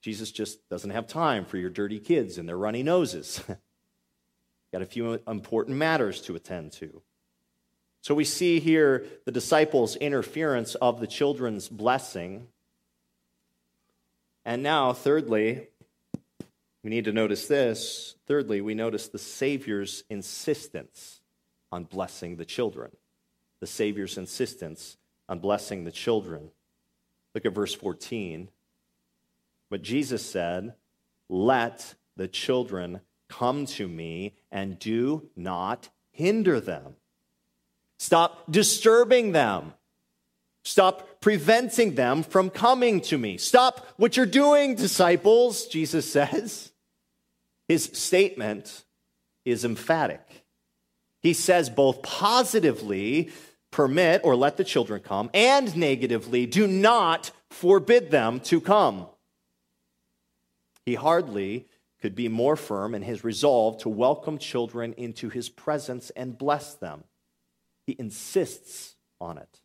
Jesus 0.00 0.30
just 0.30 0.68
doesn't 0.68 0.90
have 0.90 1.08
time 1.08 1.44
for 1.44 1.56
your 1.56 1.70
dirty 1.70 1.98
kids 1.98 2.38
and 2.38 2.48
their 2.48 2.56
runny 2.56 2.84
noses. 2.84 3.42
Got 4.72 4.82
a 4.82 4.86
few 4.86 5.20
important 5.26 5.76
matters 5.76 6.20
to 6.22 6.36
attend 6.36 6.72
to. 6.72 7.02
So 8.00 8.14
we 8.14 8.24
see 8.24 8.60
here 8.60 9.06
the 9.24 9.32
disciples' 9.32 9.96
interference 9.96 10.76
of 10.76 11.00
the 11.00 11.06
children's 11.06 11.68
blessing 11.68 12.46
and 14.48 14.62
now, 14.62 14.94
thirdly, 14.94 15.68
we 16.82 16.88
need 16.88 17.04
to 17.04 17.12
notice 17.12 17.46
this. 17.48 18.14
Thirdly, 18.26 18.62
we 18.62 18.72
notice 18.72 19.06
the 19.06 19.18
Savior's 19.18 20.04
insistence 20.08 21.20
on 21.70 21.84
blessing 21.84 22.36
the 22.36 22.46
children. 22.46 22.92
The 23.60 23.66
Savior's 23.66 24.16
insistence 24.16 24.96
on 25.28 25.40
blessing 25.40 25.84
the 25.84 25.90
children. 25.90 26.48
Look 27.34 27.44
at 27.44 27.52
verse 27.52 27.74
14. 27.74 28.48
But 29.68 29.82
Jesus 29.82 30.24
said, 30.24 30.72
Let 31.28 31.94
the 32.16 32.26
children 32.26 33.02
come 33.28 33.66
to 33.66 33.86
me 33.86 34.32
and 34.50 34.78
do 34.78 35.28
not 35.36 35.90
hinder 36.10 36.58
them. 36.58 36.94
Stop 37.98 38.50
disturbing 38.50 39.32
them. 39.32 39.74
Stop 40.68 41.22
preventing 41.22 41.94
them 41.94 42.22
from 42.22 42.50
coming 42.50 43.00
to 43.00 43.16
me. 43.16 43.38
Stop 43.38 43.86
what 43.96 44.18
you're 44.18 44.26
doing, 44.26 44.74
disciples, 44.74 45.66
Jesus 45.66 46.12
says. 46.12 46.72
His 47.68 47.84
statement 47.94 48.84
is 49.46 49.64
emphatic. 49.64 50.20
He 51.22 51.32
says 51.32 51.70
both 51.70 52.02
positively, 52.02 53.30
permit 53.70 54.20
or 54.24 54.36
let 54.36 54.58
the 54.58 54.62
children 54.62 55.00
come, 55.00 55.30
and 55.32 55.74
negatively, 55.74 56.44
do 56.44 56.66
not 56.66 57.30
forbid 57.48 58.10
them 58.10 58.38
to 58.40 58.60
come. 58.60 59.06
He 60.84 60.96
hardly 60.96 61.66
could 62.02 62.14
be 62.14 62.28
more 62.28 62.56
firm 62.56 62.94
in 62.94 63.00
his 63.00 63.24
resolve 63.24 63.78
to 63.78 63.88
welcome 63.88 64.36
children 64.36 64.92
into 64.98 65.30
his 65.30 65.48
presence 65.48 66.10
and 66.10 66.36
bless 66.36 66.74
them. 66.74 67.04
He 67.86 67.96
insists 67.98 68.96
on 69.18 69.38
it. 69.38 69.60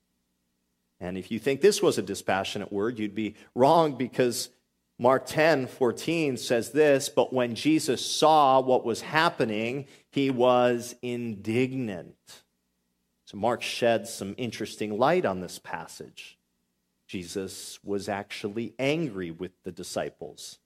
And 1.03 1.17
if 1.17 1.31
you 1.31 1.38
think 1.38 1.60
this 1.60 1.81
was 1.81 1.98
a 1.98 2.01
dispassionate 2.01 2.72
word, 2.72 2.98
you'd 2.98 3.13
be 3.13 3.36
wrong 3.55 3.98
because 3.98 4.50
Mark 4.98 5.25
10 5.25 5.67
14 5.67 6.38
says 6.38 6.72
this, 6.72 7.10
but 7.10 7.33
when 7.33 7.55
Jesus 7.55 8.03
saw 8.05 8.62
what 8.62 8.86
was 8.86 9.01
happening, 9.01 9.86
he 10.12 10.29
was 10.29 10.95
indignant. 11.01 12.15
So 13.25 13.36
Mark 13.38 13.62
sheds 13.62 14.13
some 14.13 14.33
interesting 14.38 14.98
light 14.98 15.25
on 15.25 15.41
this 15.41 15.60
passage. 15.60 16.38
Jesus 17.05 17.79
was 17.83 18.07
actually 18.07 18.74
angry 18.79 19.29
with 19.29 19.51
the 19.63 19.74
disciples. 19.74 20.60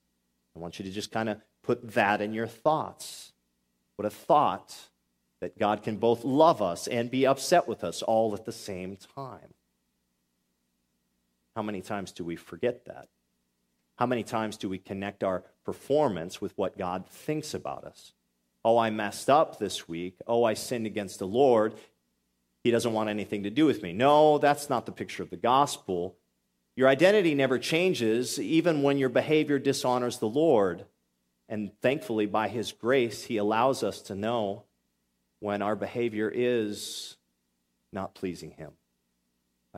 I 0.54 0.60
want 0.60 0.78
you 0.78 0.84
to 0.84 0.92
just 0.92 1.10
kind 1.10 1.28
of 1.28 1.40
put 1.64 1.94
that 1.94 2.20
in 2.20 2.32
your 2.32 2.46
thoughts. 2.46 3.32
What 3.96 4.06
a 4.06 4.10
thought 4.10 4.76
that 5.40 5.58
God 5.58 5.82
can 5.82 5.96
both 5.96 6.22
love 6.22 6.62
us 6.62 6.86
and 6.86 7.10
be 7.10 7.26
upset 7.26 7.66
with 7.66 7.82
us 7.82 8.02
all 8.02 8.34
at 8.34 8.44
the 8.44 8.52
same 8.52 8.96
time. 9.16 9.54
How 11.58 11.62
many 11.62 11.80
times 11.80 12.12
do 12.12 12.22
we 12.22 12.36
forget 12.36 12.84
that? 12.84 13.08
How 13.96 14.06
many 14.06 14.22
times 14.22 14.56
do 14.56 14.68
we 14.68 14.78
connect 14.78 15.24
our 15.24 15.42
performance 15.64 16.40
with 16.40 16.56
what 16.56 16.78
God 16.78 17.08
thinks 17.08 17.52
about 17.52 17.82
us? 17.82 18.12
Oh, 18.64 18.78
I 18.78 18.90
messed 18.90 19.28
up 19.28 19.58
this 19.58 19.88
week. 19.88 20.18
Oh, 20.28 20.44
I 20.44 20.54
sinned 20.54 20.86
against 20.86 21.18
the 21.18 21.26
Lord. 21.26 21.74
He 22.62 22.70
doesn't 22.70 22.92
want 22.92 23.10
anything 23.10 23.42
to 23.42 23.50
do 23.50 23.66
with 23.66 23.82
me. 23.82 23.92
No, 23.92 24.38
that's 24.38 24.70
not 24.70 24.86
the 24.86 24.92
picture 24.92 25.24
of 25.24 25.30
the 25.30 25.36
gospel. 25.36 26.16
Your 26.76 26.86
identity 26.86 27.34
never 27.34 27.58
changes, 27.58 28.38
even 28.38 28.84
when 28.84 28.96
your 28.96 29.08
behavior 29.08 29.58
dishonors 29.58 30.18
the 30.18 30.28
Lord. 30.28 30.84
And 31.48 31.72
thankfully, 31.82 32.26
by 32.26 32.46
His 32.46 32.70
grace, 32.70 33.24
He 33.24 33.36
allows 33.36 33.82
us 33.82 34.00
to 34.02 34.14
know 34.14 34.62
when 35.40 35.60
our 35.60 35.74
behavior 35.74 36.32
is 36.32 37.16
not 37.92 38.14
pleasing 38.14 38.52
Him 38.52 38.74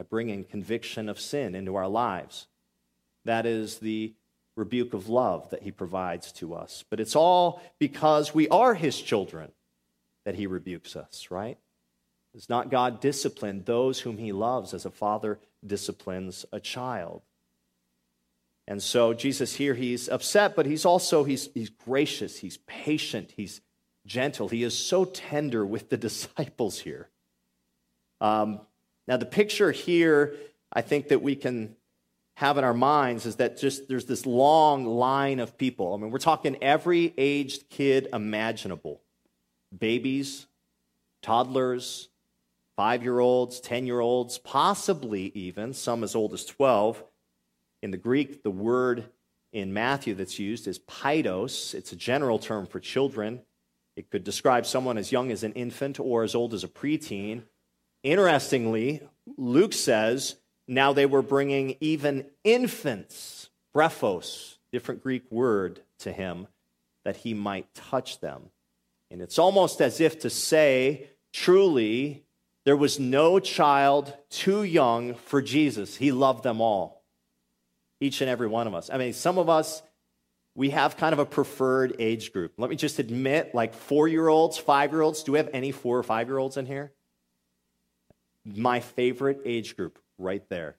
by 0.01 0.05
bringing 0.05 0.45
conviction 0.45 1.11
of 1.11 1.21
sin 1.21 1.55
into 1.55 1.77
our 1.77 1.87
lives. 1.87 2.47
That 3.27 3.45
is 3.45 3.81
the 3.81 4.15
rebuke 4.57 4.95
of 4.95 5.11
love 5.11 5.51
that 5.51 5.63
he 5.63 5.71
provides 5.71 6.33
to 6.33 6.55
us. 6.55 6.85
But 6.89 7.01
it's 7.01 7.15
all 7.15 7.61
because 7.79 8.35
we 8.35 8.49
are 8.49 8.73
his 8.73 8.99
children 8.99 9.53
that 10.25 10.37
he 10.37 10.47
rebukes 10.47 10.97
us, 10.97 11.27
right? 11.31 11.59
Does 12.33 12.49
not 12.49 12.71
God 12.71 13.03
discipline 13.03 13.65
those 13.67 14.01
whom 14.01 14.17
he 14.17 14.33
loves 14.33 14.73
as 14.73 14.87
a 14.87 14.91
father 14.91 15.39
disciplines 15.67 16.47
a 16.51 16.61
child? 16.61 17.21
And 18.67 18.83
so 18.83 19.13
Jesus 19.13 19.57
here, 19.57 19.75
he's 19.75 20.09
upset, 20.09 20.57
but 20.57 20.65
he's 20.65 20.87
also 20.87 21.25
he's, 21.25 21.51
he's 21.53 21.69
gracious, 21.69 22.39
he's 22.39 22.57
patient, 22.67 23.35
he's 23.37 23.61
gentle. 24.07 24.49
He 24.49 24.63
is 24.63 24.79
so 24.79 25.05
tender 25.05 25.67
with 25.67 25.91
the 25.91 25.97
disciples 26.09 26.79
here. 26.79 27.11
Um, 28.23 28.61
now, 29.11 29.17
the 29.17 29.27
picture 29.27 29.73
here, 29.73 30.37
I 30.73 30.83
think 30.83 31.09
that 31.09 31.21
we 31.21 31.35
can 31.35 31.75
have 32.37 32.59
in 32.59 32.63
our 32.63 32.73
minds 32.73 33.27
is 33.27 33.37
that 33.37 33.59
just 33.59 33.89
there's 33.89 34.05
this 34.05 34.25
long 34.25 34.87
line 34.87 35.41
of 35.41 35.59
people. 35.59 35.93
I 35.93 35.97
mean, 35.97 36.13
we're 36.13 36.19
talking 36.19 36.57
every 36.63 37.13
aged 37.19 37.69
kid 37.71 38.07
imaginable 38.13 39.01
babies, 39.77 40.47
toddlers, 41.23 42.09
five 42.77 43.03
year 43.03 43.19
olds, 43.19 43.59
10 43.59 43.85
year 43.85 43.99
olds, 43.99 44.39
possibly 44.39 45.33
even 45.35 45.75
some 45.75 46.05
as 46.05 46.15
old 46.15 46.33
as 46.33 46.45
12. 46.45 47.03
In 47.83 47.91
the 47.91 47.97
Greek, 47.97 48.45
the 48.45 48.51
word 48.53 49.07
in 49.53 49.73
Matthew 49.73 50.15
that's 50.15 50.39
used 50.39 50.69
is 50.69 50.79
paidos. 50.79 51.75
It's 51.75 51.91
a 51.91 51.97
general 51.97 52.39
term 52.39 52.65
for 52.65 52.79
children. 52.79 53.41
It 53.97 54.09
could 54.09 54.23
describe 54.23 54.67
someone 54.67 54.99
as 54.99 55.11
young 55.11 55.33
as 55.33 55.43
an 55.43 55.55
infant 55.55 55.99
or 55.99 56.23
as 56.23 56.37
old 56.37 56.55
as 56.55 56.63
a 56.63 56.69
preteen. 56.69 57.43
Interestingly, 58.03 59.03
Luke 59.37 59.73
says, 59.73 60.37
now 60.67 60.93
they 60.93 61.07
were 61.07 61.23
bringing 61.23 61.77
even 61.81 62.27
infants, 62.45 63.51
brephos, 63.75 64.57
different 64.73 65.03
Greek 65.03 65.31
word 65.31 65.83
to 65.99 66.13
him, 66.13 66.47
that 67.05 67.17
he 67.17 67.35
might 67.35 67.73
touch 67.75 68.21
them. 68.21 68.51
And 69.11 69.21
it's 69.21 69.39
almost 69.39 69.81
as 69.81 70.01
if 70.01 70.21
to 70.21 70.31
say, 70.31 71.09
truly, 71.33 72.25
there 72.65 72.77
was 72.77 73.01
no 73.01 73.41
child 73.41 74.17
too 74.31 74.63
young 74.63 75.15
for 75.15 75.43
Jesus. 75.43 75.97
He 75.97 76.13
loved 76.13 76.45
them 76.45 76.61
all, 76.61 77.03
each 78.01 78.21
and 78.21 78.31
every 78.31 78.47
one 78.47 78.67
of 78.67 78.75
us. 78.75 78.91
I 78.93 78.99
mean, 78.99 79.13
some 79.13 79.39
of 79.39 79.49
us, 79.49 79.83
we 80.55 80.71
have 80.71 80.97
kind 80.97 81.13
of 81.13 81.19
a 81.19 81.27
preferred 81.27 81.97
age 81.99 82.33
group. 82.33 82.53
Let 82.59 82.71
me 82.71 82.77
just 82.77 82.99
admit, 82.99 83.55
like 83.55 83.75
four 83.75 84.09
year 84.09 84.29
olds, 84.29 84.59
five 84.59 84.93
year 84.93 85.01
olds. 85.03 85.23
Do 85.23 85.33
we 85.33 85.39
have 85.39 85.51
any 85.53 85.73
four 85.73 85.99
or 85.99 86.03
five 86.03 86.29
year 86.29 86.39
olds 86.39 86.57
in 86.57 86.67
here? 86.67 86.93
My 88.45 88.81
favorite 88.81 89.41
age 89.45 89.77
group 89.77 89.99
right 90.19 90.47
there. 90.49 90.77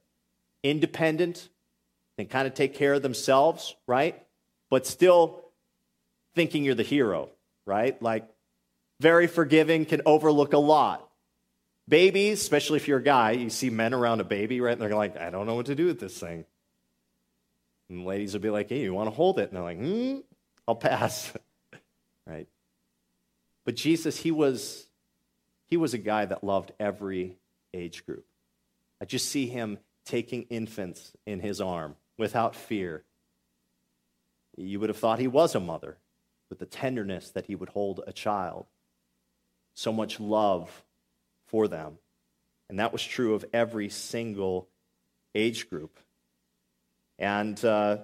Independent, 0.63 1.49
can 2.17 2.27
kind 2.27 2.47
of 2.47 2.53
take 2.53 2.75
care 2.75 2.93
of 2.93 3.01
themselves, 3.01 3.75
right? 3.87 4.21
But 4.69 4.85
still 4.85 5.43
thinking 6.35 6.63
you're 6.63 6.75
the 6.75 6.83
hero, 6.83 7.29
right? 7.65 8.01
Like 8.01 8.27
very 8.99 9.27
forgiving, 9.27 9.85
can 9.85 10.01
overlook 10.05 10.53
a 10.53 10.57
lot. 10.57 11.07
Babies, 11.87 12.39
especially 12.41 12.77
if 12.77 12.87
you're 12.87 12.99
a 12.99 13.03
guy, 13.03 13.31
you 13.31 13.49
see 13.49 13.69
men 13.69 13.93
around 13.93 14.21
a 14.21 14.23
baby, 14.23 14.61
right? 14.61 14.73
And 14.73 14.81
they're 14.81 14.95
like, 14.95 15.17
I 15.17 15.29
don't 15.29 15.47
know 15.47 15.55
what 15.55 15.65
to 15.65 15.75
do 15.75 15.87
with 15.87 15.99
this 15.99 16.17
thing. 16.17 16.45
And 17.89 18.05
ladies 18.05 18.33
will 18.33 18.41
be 18.41 18.49
like, 18.49 18.69
hey, 18.69 18.81
you 18.81 18.93
want 18.93 19.09
to 19.09 19.15
hold 19.15 19.39
it? 19.39 19.49
And 19.49 19.57
they're 19.57 19.63
like, 19.63 19.79
hmm, 19.79 20.19
I'll 20.67 20.75
pass. 20.75 21.33
right? 22.27 22.47
But 23.65 23.75
Jesus, 23.75 24.17
he 24.17 24.31
was 24.31 24.85
he 25.67 25.77
was 25.77 25.93
a 25.93 25.97
guy 25.97 26.25
that 26.25 26.43
loved 26.43 26.71
every 26.79 27.37
age 27.73 28.05
group. 28.05 28.25
I 28.99 29.05
just 29.05 29.29
see 29.29 29.47
him 29.47 29.79
taking 30.05 30.43
infants 30.43 31.13
in 31.25 31.39
his 31.39 31.61
arm 31.61 31.95
without 32.17 32.55
fear. 32.55 33.03
You 34.57 34.79
would 34.79 34.89
have 34.89 34.97
thought 34.97 35.19
he 35.19 35.27
was 35.27 35.55
a 35.55 35.59
mother 35.59 35.97
with 36.49 36.59
the 36.59 36.65
tenderness 36.65 37.29
that 37.31 37.45
he 37.45 37.55
would 37.55 37.69
hold 37.69 38.01
a 38.05 38.13
child. 38.13 38.65
So 39.73 39.93
much 39.93 40.19
love 40.19 40.83
for 41.45 41.67
them. 41.67 41.97
And 42.69 42.79
that 42.79 42.91
was 42.91 43.03
true 43.03 43.33
of 43.33 43.45
every 43.53 43.89
single 43.89 44.67
age 45.33 45.69
group. 45.69 45.97
And, 47.17 47.63
uh, 47.63 47.99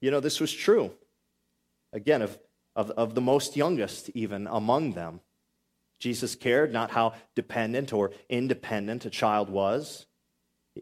you 0.00 0.10
know, 0.10 0.20
this 0.20 0.40
was 0.40 0.52
true. 0.52 0.90
Again, 1.92 2.22
of, 2.22 2.38
of, 2.74 2.90
of 2.92 3.14
the 3.14 3.20
most 3.20 3.56
youngest, 3.56 4.10
even 4.14 4.46
among 4.46 4.92
them. 4.92 5.20
Jesus 5.98 6.34
cared 6.34 6.72
not 6.72 6.90
how 6.90 7.14
dependent 7.34 7.92
or 7.92 8.12
independent 8.28 9.06
a 9.06 9.10
child 9.10 9.48
was. 9.48 10.06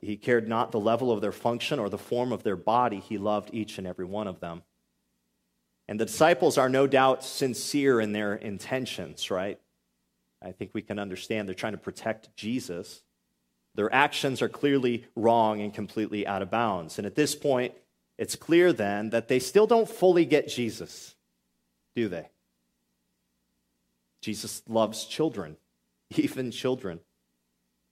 He 0.00 0.16
cared 0.16 0.49
not 0.49 0.73
the 0.73 0.81
level 0.81 1.12
of 1.12 1.21
their 1.21 1.33
function 1.33 1.78
or 1.78 1.88
the 1.88 1.99
form 1.99 2.33
of 2.33 2.42
their 2.42 2.57
body. 2.57 2.99
He 2.99 3.19
loved 3.19 3.50
each 3.52 3.78
and 3.78 3.87
every 3.87 4.07
one 4.07 4.26
of 4.26 4.40
them. 4.40 4.62
And 5.88 6.00
the 6.00 6.07
disciples 6.07 6.57
are 6.57 6.69
no 6.69 6.87
doubt 6.87 7.25
sincere 7.25 8.00
in 8.00 8.12
their 8.12 8.35
intentions, 8.35 9.31
right? 9.31 9.61
I 10.40 10.52
think 10.52 10.71
we 10.73 10.83
can 10.83 10.99
understand 10.99 11.47
they're 11.47 11.54
trying 11.54 11.73
to 11.73 11.78
protect 11.78 12.35
Jesus. 12.37 13.02
Their 13.75 13.92
actions 13.95 14.42
are 14.42 14.49
clearly 14.49 15.07
wrong 15.14 15.61
and 15.61 15.73
completely 15.73 16.26
out 16.26 16.42
of 16.42 16.50
bounds. 16.50 16.99
And 16.99 17.07
at 17.07 17.14
this 17.14 17.35
point, 17.35 17.75
it's 18.19 18.37
clear 18.37 18.73
then 18.73 19.11
that 19.11 19.28
they 19.28 19.38
still 19.38 19.66
don't 19.66 19.88
fully 19.88 20.25
get 20.25 20.49
Jesus, 20.49 21.14
do 21.95 22.09
they? 22.09 22.28
Jesus 24.22 24.62
loves 24.66 25.04
children, 25.04 25.58
even 26.16 26.50
children. 26.50 27.00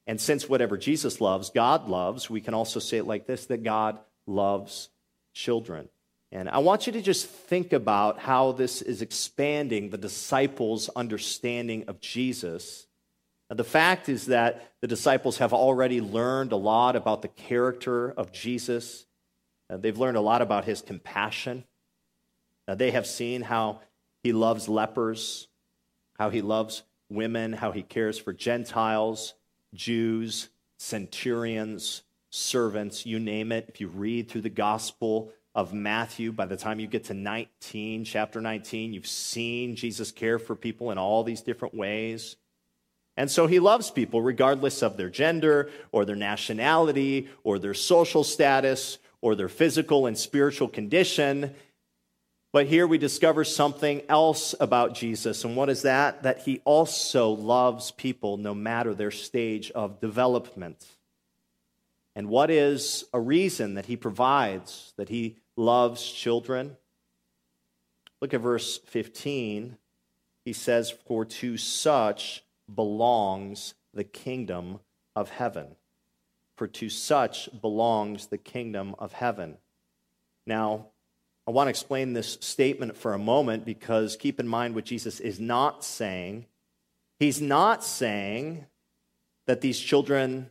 And 0.07 0.19
since 0.21 0.49
whatever 0.49 0.79
Jesus 0.79 1.21
loves, 1.21 1.51
God 1.51 1.89
loves, 1.89 2.31
we 2.31 2.41
can 2.41 2.55
also 2.55 2.81
say 2.81 2.97
it 2.97 3.07
like 3.07 3.27
this 3.27 3.47
that 3.47 3.63
God 3.63 3.99
loves 4.27 4.89
children. 5.35 5.89
And 6.33 6.49
I 6.49 6.59
want 6.59 6.87
you 6.87 6.93
to 6.95 7.03
just 7.03 7.27
think 7.27 7.73
about 7.73 8.21
how 8.21 8.53
this 8.53 8.83
is 8.83 9.03
expanding 9.03 9.91
the 9.91 9.99
disciples' 9.99 10.89
understanding 10.95 11.85
of 11.89 12.01
Jesus. 12.01 12.87
Now, 13.51 13.57
the 13.57 13.65
fact 13.65 14.09
is 14.09 14.27
that 14.27 14.73
the 14.81 14.87
disciples 14.87 15.39
have 15.39 15.53
already 15.53 16.01
learned 16.01 16.53
a 16.53 16.57
lot 16.57 16.95
about 16.95 17.23
the 17.23 17.29
character 17.29 18.13
of 18.13 18.31
Jesus. 18.31 19.07
Uh, 19.69 19.77
they've 19.77 19.99
learned 19.99 20.17
a 20.17 20.21
lot 20.21 20.41
about 20.41 20.65
his 20.65 20.83
compassion. 20.83 21.65
Uh, 22.69 22.77
they 22.77 22.93
have 22.93 23.09
seen 23.09 23.43
how 23.43 23.81
he 24.23 24.33
loves 24.33 24.69
lepers, 24.69 25.49
how 26.21 26.29
he 26.29 26.43
loves 26.43 26.83
women, 27.09 27.51
how 27.55 27.73
he 27.73 27.83
cares 27.83 28.19
for 28.19 28.35
Gentiles, 28.35 29.33
Jews, 29.73 30.51
centurions, 30.77 32.03
servants, 32.29 33.07
you 33.07 33.19
name 33.19 33.51
it. 33.53 33.65
If 33.71 33.81
you 33.81 33.89
read 33.89 34.29
through 34.29 34.43
the 34.43 34.51
gospel, 34.51 35.33
of 35.55 35.73
Matthew, 35.73 36.31
by 36.31 36.47
the 36.47 36.57
time 36.57 36.79
you 36.79 36.87
get 36.87 37.05
to 37.07 37.15
19, 37.15 38.05
chapter 38.05 38.41
19, 38.41 38.93
you've 38.93 39.07
seen 39.07 39.75
Jesus 39.75 40.13
care 40.13 40.39
for 40.39 40.55
people 40.55 40.93
in 40.93 40.99
all 40.99 41.25
these 41.25 41.41
different 41.41 41.75
ways. 41.75 42.37
And 43.17 43.29
so 43.29 43.49
he 43.49 43.59
loves 43.59 43.91
people 43.91 44.23
regardless 44.23 44.83
of 44.83 44.97
their 44.97 45.11
gender 45.11 45.71
or 45.91 46.05
their 46.05 46.17
nationality 46.17 47.29
or 47.43 47.59
their 47.59 47.75
social 47.75 48.23
status 48.23 48.99
or 49.21 49.35
their 49.35 49.49
physical 49.49 50.07
and 50.07 50.17
spiritual 50.17 50.69
condition. 50.69 51.55
But 52.53 52.67
here 52.67 52.87
we 52.87 52.99
discover 52.99 53.45
something 53.45 54.03
else 54.09 54.57
about 54.59 54.95
Jesus. 54.95 55.45
And 55.45 55.55
what 55.55 55.69
is 55.69 55.83
that? 55.83 56.25
That 56.25 56.41
he 56.41 56.61
also 56.65 57.31
loves 57.31 57.93
people 57.93 58.37
no 58.39 58.55
matter 58.55 58.93
their 58.93 59.13
stage 59.13 59.71
of 59.71 60.01
development. 60.01 60.85
And 62.17 62.29
what 62.29 62.51
is 62.51 63.05
a 63.13 63.21
reason 63.21 63.75
that 63.75 63.87
he 63.87 63.97
provides 63.97 64.93
that 64.97 65.09
he 65.09 65.37
loves 65.57 66.11
children? 66.11 66.77
Look 68.21 68.35
at 68.35 68.41
verse 68.41 68.79
15. 68.79 69.77
He 70.45 70.53
says, 70.53 70.91
For 70.91 71.25
to 71.25 71.57
such 71.57 72.43
belongs 72.73 73.75
the 73.95 74.05
kingdom 74.05 74.81
of 75.15 75.31
heaven. 75.31 75.77
For 76.57 76.67
to 76.67 76.89
such 76.89 77.49
belongs 77.61 78.27
the 78.27 78.39
kingdom 78.39 78.97
of 78.99 79.13
heaven. 79.13 79.59
Now, 80.47 80.87
I 81.47 81.53
want 81.53 81.67
to 81.67 81.71
explain 81.71 82.13
this 82.13 82.39
statement 82.41 82.97
for 82.97 83.15
a 83.15 83.19
moment 83.19 83.65
because 83.65 84.17
keep 84.17 84.39
in 84.39 84.47
mind 84.47 84.75
what 84.75 84.85
Jesus 84.85 85.21
is 85.21 85.41
not 85.41 85.85
saying. 85.85 86.47
He's 87.19 87.41
not 87.41 87.83
saying 87.85 88.67
that 89.47 89.61
these 89.61 89.79
children 89.79 90.51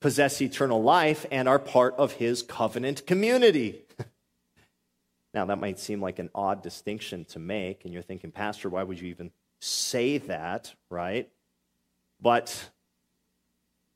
possess 0.00 0.40
eternal 0.42 0.82
life 0.82 1.24
and 1.30 1.48
are 1.48 1.58
part 1.58 1.94
of 1.96 2.12
his 2.12 2.42
covenant 2.42 3.06
community. 3.06 3.82
now, 5.34 5.46
that 5.46 5.60
might 5.60 5.78
seem 5.78 6.00
like 6.00 6.18
an 6.18 6.30
odd 6.34 6.62
distinction 6.62 7.24
to 7.26 7.38
make, 7.38 7.84
and 7.84 7.94
you're 7.94 8.02
thinking, 8.02 8.30
Pastor, 8.30 8.68
why 8.68 8.82
would 8.82 9.00
you 9.00 9.08
even 9.08 9.30
say 9.60 10.18
that, 10.18 10.74
right? 10.90 11.30
But 12.20 12.70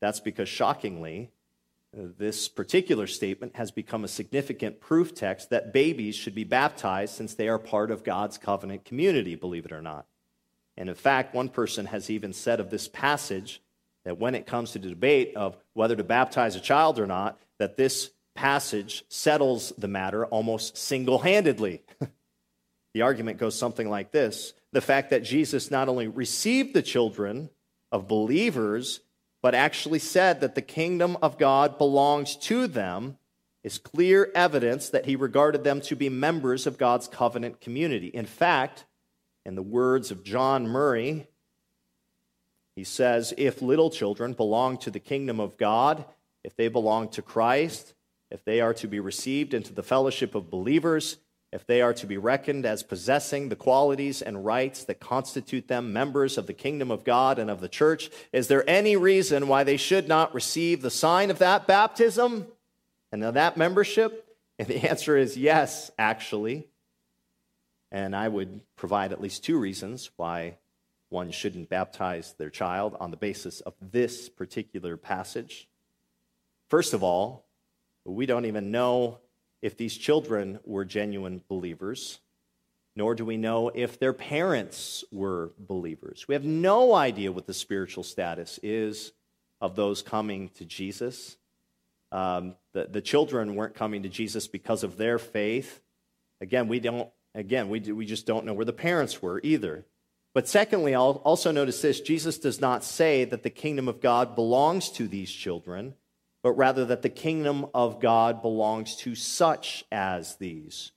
that's 0.00 0.20
because, 0.20 0.48
shockingly, 0.48 1.30
Uh, 1.96 2.08
this 2.18 2.48
particular 2.48 3.06
statement 3.06 3.56
has 3.56 3.70
become 3.70 4.04
a 4.04 4.08
significant 4.08 4.80
proof 4.80 5.14
text 5.14 5.50
that 5.50 5.72
babies 5.72 6.14
should 6.14 6.34
be 6.34 6.44
baptized 6.44 7.14
since 7.14 7.34
they 7.34 7.48
are 7.48 7.58
part 7.58 7.90
of 7.90 8.04
God's 8.04 8.36
covenant 8.36 8.84
community, 8.84 9.34
believe 9.34 9.64
it 9.64 9.72
or 9.72 9.80
not. 9.80 10.06
And 10.76 10.88
in 10.88 10.94
fact, 10.94 11.34
one 11.34 11.48
person 11.48 11.86
has 11.86 12.10
even 12.10 12.32
said 12.32 12.60
of 12.60 12.70
this 12.70 12.88
passage 12.88 13.62
that 14.04 14.18
when 14.18 14.34
it 14.34 14.46
comes 14.46 14.72
to 14.72 14.78
the 14.78 14.90
debate 14.90 15.34
of 15.34 15.56
whether 15.72 15.96
to 15.96 16.04
baptize 16.04 16.56
a 16.56 16.60
child 16.60 16.98
or 16.98 17.06
not, 17.06 17.40
that 17.58 17.76
this 17.76 18.10
passage 18.34 19.04
settles 19.08 19.72
the 19.78 19.88
matter 19.88 20.24
almost 20.26 20.76
single 20.76 21.18
handedly. 21.18 21.82
the 22.94 23.02
argument 23.02 23.38
goes 23.38 23.58
something 23.58 23.88
like 23.88 24.12
this 24.12 24.52
the 24.72 24.80
fact 24.80 25.10
that 25.10 25.24
Jesus 25.24 25.70
not 25.70 25.88
only 25.88 26.08
received 26.08 26.74
the 26.74 26.82
children 26.82 27.48
of 27.90 28.06
believers, 28.06 29.00
but 29.42 29.54
actually 29.54 29.98
said 29.98 30.40
that 30.40 30.54
the 30.54 30.62
kingdom 30.62 31.16
of 31.22 31.38
God 31.38 31.78
belongs 31.78 32.36
to 32.36 32.66
them 32.66 33.18
is 33.62 33.78
clear 33.78 34.30
evidence 34.34 34.88
that 34.90 35.06
he 35.06 35.16
regarded 35.16 35.64
them 35.64 35.80
to 35.82 35.96
be 35.96 36.08
members 36.08 36.66
of 36.66 36.78
God's 36.78 37.08
covenant 37.08 37.60
community. 37.60 38.08
In 38.08 38.26
fact, 38.26 38.84
in 39.44 39.54
the 39.54 39.62
words 39.62 40.10
of 40.10 40.24
John 40.24 40.68
Murray, 40.68 41.26
he 42.76 42.84
says, 42.84 43.34
If 43.36 43.60
little 43.60 43.90
children 43.90 44.32
belong 44.32 44.78
to 44.78 44.90
the 44.90 45.00
kingdom 45.00 45.40
of 45.40 45.56
God, 45.56 46.04
if 46.44 46.56
they 46.56 46.68
belong 46.68 47.08
to 47.10 47.22
Christ, 47.22 47.94
if 48.30 48.44
they 48.44 48.60
are 48.60 48.74
to 48.74 48.86
be 48.86 49.00
received 49.00 49.54
into 49.54 49.72
the 49.72 49.82
fellowship 49.82 50.34
of 50.34 50.50
believers, 50.50 51.16
if 51.50 51.66
they 51.66 51.80
are 51.80 51.94
to 51.94 52.06
be 52.06 52.18
reckoned 52.18 52.66
as 52.66 52.82
possessing 52.82 53.48
the 53.48 53.56
qualities 53.56 54.20
and 54.20 54.44
rights 54.44 54.84
that 54.84 55.00
constitute 55.00 55.68
them 55.68 55.92
members 55.92 56.36
of 56.36 56.46
the 56.46 56.52
kingdom 56.52 56.90
of 56.90 57.04
God 57.04 57.38
and 57.38 57.50
of 57.50 57.60
the 57.60 57.68
church, 57.68 58.10
is 58.32 58.48
there 58.48 58.68
any 58.68 58.96
reason 58.96 59.48
why 59.48 59.64
they 59.64 59.78
should 59.78 60.08
not 60.08 60.34
receive 60.34 60.82
the 60.82 60.90
sign 60.90 61.30
of 61.30 61.38
that 61.38 61.66
baptism 61.66 62.46
and 63.10 63.24
of 63.24 63.34
that 63.34 63.56
membership? 63.56 64.36
And 64.58 64.68
the 64.68 64.88
answer 64.88 65.16
is 65.16 65.36
yes, 65.36 65.90
actually. 65.98 66.68
And 67.90 68.14
I 68.14 68.28
would 68.28 68.60
provide 68.76 69.12
at 69.12 69.20
least 69.20 69.44
two 69.44 69.58
reasons 69.58 70.10
why 70.16 70.58
one 71.08 71.30
shouldn't 71.30 71.70
baptize 71.70 72.34
their 72.36 72.50
child 72.50 72.94
on 73.00 73.10
the 73.10 73.16
basis 73.16 73.60
of 73.60 73.72
this 73.80 74.28
particular 74.28 74.98
passage. 74.98 75.68
First 76.68 76.92
of 76.92 77.02
all, 77.02 77.46
we 78.04 78.26
don't 78.26 78.44
even 78.44 78.70
know 78.70 79.18
if 79.62 79.76
these 79.76 79.96
children 79.96 80.60
were 80.64 80.84
genuine 80.84 81.42
believers, 81.48 82.20
nor 82.94 83.14
do 83.14 83.24
we 83.24 83.36
know 83.36 83.70
if 83.74 83.98
their 83.98 84.12
parents 84.12 85.04
were 85.12 85.52
believers. 85.58 86.26
We 86.26 86.34
have 86.34 86.44
no 86.44 86.94
idea 86.94 87.32
what 87.32 87.46
the 87.46 87.54
spiritual 87.54 88.02
status 88.02 88.58
is 88.62 89.12
of 89.60 89.76
those 89.76 90.02
coming 90.02 90.48
to 90.50 90.64
Jesus. 90.64 91.36
Um, 92.10 92.56
the, 92.72 92.88
the 92.90 93.00
children 93.00 93.54
weren't 93.54 93.74
coming 93.74 94.02
to 94.02 94.08
Jesus 94.08 94.48
because 94.48 94.82
of 94.82 94.96
their 94.96 95.18
faith. 95.18 95.80
Again, 96.40 96.68
we 96.68 96.80
don't. 96.80 97.08
Again, 97.34 97.68
we, 97.68 97.78
do, 97.78 97.94
we 97.94 98.06
just 98.06 98.26
don't 98.26 98.46
know 98.46 98.54
where 98.54 98.64
the 98.64 98.72
parents 98.72 99.22
were 99.22 99.40
either. 99.44 99.84
But 100.34 100.48
secondly, 100.48 100.94
I'll 100.94 101.22
also 101.24 101.52
notice 101.52 101.82
this 101.82 102.00
Jesus 102.00 102.38
does 102.38 102.60
not 102.60 102.82
say 102.82 103.24
that 103.24 103.42
the 103.42 103.50
kingdom 103.50 103.86
of 103.86 104.00
God 104.00 104.34
belongs 104.34 104.90
to 104.92 105.06
these 105.06 105.30
children, 105.30 105.94
but 106.48 106.56
rather 106.56 106.86
that 106.86 107.02
the 107.02 107.10
kingdom 107.10 107.66
of 107.74 108.00
God 108.00 108.40
belongs 108.40 108.96
to 108.96 109.14
such 109.14 109.84
as 109.92 110.36
these. 110.36 110.92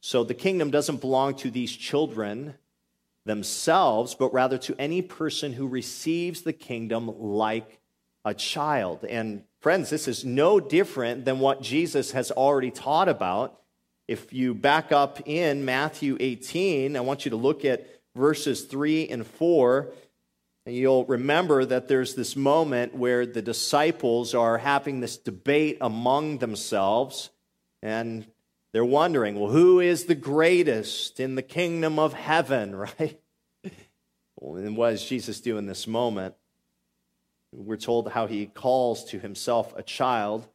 So 0.00 0.22
the 0.22 0.32
kingdom 0.32 0.70
doesn't 0.70 1.00
belong 1.00 1.34
to 1.38 1.50
these 1.50 1.72
children 1.72 2.54
themselves, 3.24 4.14
but 4.14 4.32
rather 4.32 4.58
to 4.58 4.76
any 4.78 5.02
person 5.02 5.54
who 5.54 5.66
receives 5.66 6.42
the 6.42 6.52
kingdom 6.52 7.10
like 7.18 7.80
a 8.24 8.32
child. 8.32 9.04
And 9.04 9.42
friends, 9.58 9.90
this 9.90 10.06
is 10.06 10.24
no 10.24 10.60
different 10.60 11.24
than 11.24 11.40
what 11.40 11.62
Jesus 11.62 12.12
has 12.12 12.30
already 12.30 12.70
taught 12.70 13.08
about. 13.08 13.60
If 14.06 14.32
you 14.32 14.54
back 14.54 14.92
up 14.92 15.20
in 15.26 15.64
Matthew 15.64 16.16
18, 16.20 16.96
I 16.96 17.00
want 17.00 17.24
you 17.24 17.30
to 17.30 17.36
look 17.36 17.64
at 17.64 17.88
verses 18.14 18.62
3 18.66 19.08
and 19.08 19.26
4, 19.26 19.88
and 20.66 20.74
you'll 20.74 21.04
remember 21.04 21.64
that 21.64 21.86
there's 21.86 22.16
this 22.16 22.34
moment 22.34 22.94
where 22.94 23.24
the 23.24 23.40
disciples 23.40 24.34
are 24.34 24.58
having 24.58 25.00
this 25.00 25.16
debate 25.16 25.78
among 25.80 26.38
themselves, 26.38 27.30
and 27.82 28.26
they're 28.72 28.84
wondering, 28.84 29.38
well, 29.38 29.50
who 29.50 29.78
is 29.78 30.04
the 30.04 30.16
greatest 30.16 31.20
in 31.20 31.36
the 31.36 31.42
kingdom 31.42 32.00
of 32.00 32.12
heaven, 32.12 32.74
right? 32.98 33.20
Well, 34.36 34.56
and 34.56 34.76
what 34.76 34.90
does 34.90 35.04
Jesus 35.04 35.40
do 35.40 35.56
in 35.56 35.66
this 35.66 35.86
moment? 35.86 36.34
We're 37.52 37.76
told 37.76 38.10
how 38.10 38.26
he 38.26 38.46
calls 38.46 39.04
to 39.06 39.18
himself 39.18 39.72
a 39.76 39.82
child 39.82 40.46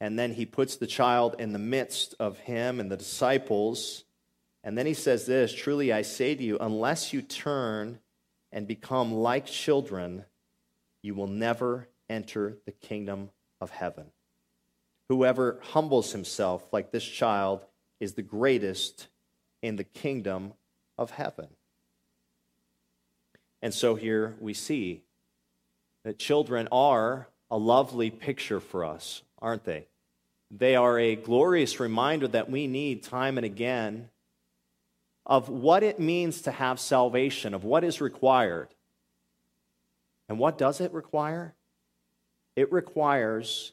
and 0.00 0.18
then 0.18 0.32
he 0.32 0.46
puts 0.46 0.76
the 0.76 0.86
child 0.86 1.36
in 1.38 1.52
the 1.52 1.58
midst 1.58 2.14
of 2.18 2.38
him 2.38 2.80
and 2.80 2.90
the 2.90 2.96
disciples. 2.96 4.04
And 4.64 4.76
then 4.76 4.86
he 4.86 4.94
says 4.94 5.26
this 5.26 5.52
Truly 5.52 5.92
I 5.92 6.02
say 6.02 6.34
to 6.34 6.42
you, 6.42 6.56
unless 6.58 7.12
you 7.12 7.20
turn 7.20 8.00
and 8.52 8.66
become 8.66 9.12
like 9.12 9.46
children, 9.46 10.24
you 11.02 11.14
will 11.14 11.26
never 11.26 11.88
enter 12.08 12.58
the 12.66 12.72
kingdom 12.72 13.30
of 13.60 13.70
heaven. 13.70 14.06
Whoever 15.08 15.58
humbles 15.62 16.12
himself 16.12 16.72
like 16.72 16.90
this 16.90 17.04
child 17.04 17.64
is 18.00 18.14
the 18.14 18.22
greatest 18.22 19.08
in 19.62 19.76
the 19.76 19.84
kingdom 19.84 20.54
of 20.96 21.10
heaven. 21.10 21.48
And 23.62 23.74
so 23.74 23.94
here 23.94 24.36
we 24.40 24.54
see 24.54 25.02
that 26.04 26.18
children 26.18 26.68
are 26.72 27.28
a 27.50 27.58
lovely 27.58 28.10
picture 28.10 28.60
for 28.60 28.84
us, 28.84 29.22
aren't 29.40 29.64
they? 29.64 29.86
They 30.50 30.76
are 30.76 30.98
a 30.98 31.16
glorious 31.16 31.78
reminder 31.78 32.26
that 32.28 32.50
we 32.50 32.66
need 32.66 33.02
time 33.02 33.36
and 33.36 33.44
again 33.44 34.08
of 35.26 35.48
what 35.48 35.82
it 35.82 36.00
means 36.00 36.42
to 36.42 36.50
have 36.50 36.80
salvation, 36.80 37.54
of 37.54 37.64
what 37.64 37.84
is 37.84 38.00
required. 38.00 38.68
And 40.28 40.38
what 40.38 40.58
does 40.58 40.80
it 40.80 40.92
require? 40.92 41.54
It 42.56 42.72
requires 42.72 43.72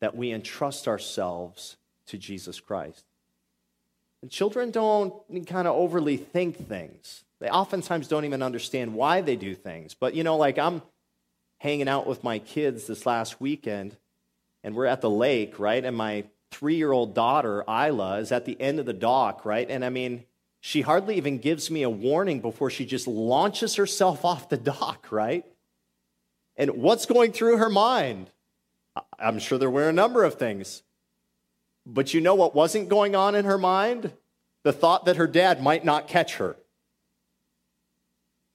that 0.00 0.16
we 0.16 0.32
entrust 0.32 0.88
ourselves 0.88 1.76
to 2.06 2.18
Jesus 2.18 2.60
Christ. 2.60 3.04
And 4.22 4.30
children 4.30 4.70
don't 4.70 5.14
kind 5.46 5.66
of 5.66 5.74
overly 5.74 6.16
think 6.16 6.68
things. 6.68 7.24
They 7.40 7.48
oftentimes 7.48 8.06
don't 8.06 8.24
even 8.24 8.42
understand 8.42 8.94
why 8.94 9.20
they 9.20 9.36
do 9.36 9.54
things. 9.54 9.94
But, 9.94 10.14
you 10.14 10.22
know, 10.22 10.36
like 10.36 10.58
I'm 10.58 10.82
hanging 11.58 11.88
out 11.88 12.06
with 12.06 12.22
my 12.22 12.38
kids 12.38 12.86
this 12.86 13.06
last 13.06 13.40
weekend, 13.40 13.96
and 14.64 14.74
we're 14.74 14.86
at 14.86 15.00
the 15.00 15.10
lake, 15.10 15.58
right? 15.58 15.84
And 15.84 15.96
my 15.96 16.24
three 16.52 16.76
year 16.76 16.92
old 16.92 17.14
daughter, 17.14 17.64
Isla, 17.68 18.18
is 18.18 18.30
at 18.30 18.44
the 18.44 18.60
end 18.60 18.78
of 18.78 18.86
the 18.86 18.92
dock, 18.92 19.44
right? 19.44 19.68
And 19.68 19.84
I 19.84 19.88
mean, 19.88 20.24
she 20.64 20.82
hardly 20.82 21.16
even 21.16 21.38
gives 21.38 21.72
me 21.72 21.82
a 21.82 21.90
warning 21.90 22.40
before 22.40 22.70
she 22.70 22.86
just 22.86 23.08
launches 23.08 23.74
herself 23.74 24.24
off 24.24 24.48
the 24.48 24.56
dock, 24.56 25.08
right? 25.10 25.44
And 26.56 26.76
what's 26.76 27.04
going 27.04 27.32
through 27.32 27.56
her 27.56 27.68
mind? 27.68 28.30
I'm 29.18 29.40
sure 29.40 29.58
there 29.58 29.68
were 29.68 29.88
a 29.88 29.92
number 29.92 30.22
of 30.22 30.36
things. 30.36 30.84
But 31.84 32.14
you 32.14 32.20
know 32.20 32.36
what 32.36 32.54
wasn't 32.54 32.88
going 32.88 33.16
on 33.16 33.34
in 33.34 33.44
her 33.44 33.58
mind? 33.58 34.12
The 34.62 34.72
thought 34.72 35.06
that 35.06 35.16
her 35.16 35.26
dad 35.26 35.60
might 35.60 35.84
not 35.84 36.06
catch 36.06 36.36
her. 36.36 36.56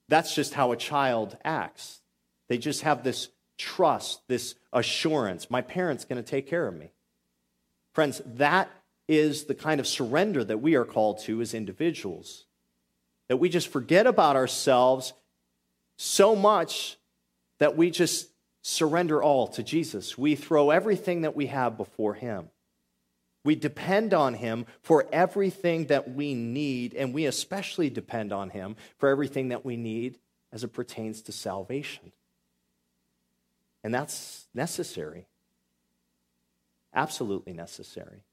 That's 0.07 0.33
just 0.33 0.53
how 0.53 0.71
a 0.71 0.77
child 0.77 1.35
acts. 1.43 1.99
They 2.47 2.57
just 2.57 2.83
have 2.83 3.03
this 3.03 3.27
trust, 3.57 4.21
this 4.29 4.55
assurance. 4.71 5.51
My 5.51 5.61
parents 5.61 6.05
going 6.05 6.23
to 6.23 6.29
take 6.29 6.47
care 6.47 6.69
of 6.69 6.73
me. 6.73 6.91
Friends, 7.91 8.21
that 8.25 8.69
is 9.07 9.45
the 9.45 9.55
kind 9.55 9.79
of 9.79 9.87
surrender 9.87 10.43
that 10.43 10.61
we 10.61 10.75
are 10.75 10.85
called 10.85 11.19
to 11.23 11.41
as 11.41 11.53
individuals. 11.53 12.45
That 13.29 13.37
we 13.37 13.49
just 13.49 13.67
forget 13.69 14.07
about 14.07 14.35
ourselves 14.35 15.13
so 15.97 16.35
much 16.35 16.97
that 17.59 17.75
we 17.75 17.89
just 17.89 18.29
surrender 18.61 19.21
all 19.23 19.47
to 19.47 19.63
Jesus. 19.63 20.17
We 20.17 20.35
throw 20.35 20.69
everything 20.69 21.21
that 21.21 21.35
we 21.35 21.47
have 21.47 21.77
before 21.77 22.13
Him. 22.13 22.49
We 23.43 23.55
depend 23.55 24.13
on 24.13 24.33
Him 24.33 24.65
for 24.81 25.07
everything 25.11 25.85
that 25.85 26.13
we 26.13 26.33
need, 26.33 26.93
and 26.93 27.13
we 27.13 27.25
especially 27.25 27.89
depend 27.89 28.33
on 28.33 28.49
Him 28.49 28.75
for 28.97 29.09
everything 29.09 29.49
that 29.49 29.63
we 29.65 29.77
need 29.77 30.19
as 30.51 30.63
it 30.63 30.73
pertains 30.73 31.21
to 31.23 31.31
salvation. 31.31 32.11
And 33.83 33.93
that's 33.93 34.47
necessary. 34.53 35.27
Absolutely 36.93 37.53
necessary. 37.53 38.23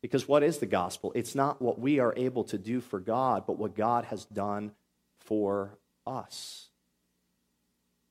Because 0.00 0.28
what 0.28 0.42
is 0.42 0.58
the 0.58 0.66
gospel? 0.66 1.12
It's 1.14 1.34
not 1.34 1.60
what 1.60 1.78
we 1.78 1.98
are 1.98 2.14
able 2.16 2.44
to 2.44 2.58
do 2.58 2.80
for 2.80 3.00
God, 3.00 3.44
but 3.46 3.58
what 3.58 3.74
God 3.74 4.04
has 4.06 4.24
done 4.26 4.72
for 5.18 5.76
us. 6.06 6.68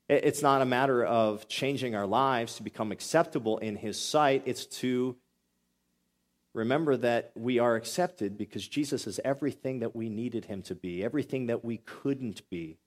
It's 0.09 0.41
not 0.41 0.61
a 0.61 0.65
matter 0.65 1.03
of 1.03 1.47
changing 1.47 1.95
our 1.95 2.07
lives 2.07 2.55
to 2.55 2.63
become 2.63 2.91
acceptable 2.91 3.57
in 3.57 3.75
His 3.75 3.99
sight. 3.99 4.43
It's 4.45 4.65
to 4.65 5.17
remember 6.53 6.95
that 6.97 7.31
we 7.35 7.59
are 7.59 7.75
accepted 7.75 8.37
because 8.37 8.67
Jesus 8.67 9.05
is 9.05 9.19
everything 9.25 9.79
that 9.79 9.95
we 9.95 10.09
needed 10.09 10.45
Him 10.45 10.61
to 10.63 10.75
be, 10.75 11.03
everything 11.03 11.47
that 11.47 11.63
we 11.63 11.77
couldn't 11.77 12.49
be, 12.49 12.77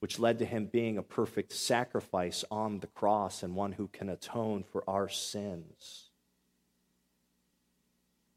which 0.00 0.18
led 0.18 0.38
to 0.40 0.44
Him 0.44 0.66
being 0.66 0.98
a 0.98 1.02
perfect 1.02 1.52
sacrifice 1.52 2.44
on 2.50 2.80
the 2.80 2.86
cross 2.86 3.42
and 3.42 3.54
one 3.54 3.72
who 3.72 3.88
can 3.88 4.10
atone 4.10 4.62
for 4.62 4.84
our 4.88 5.08
sins. 5.08 6.10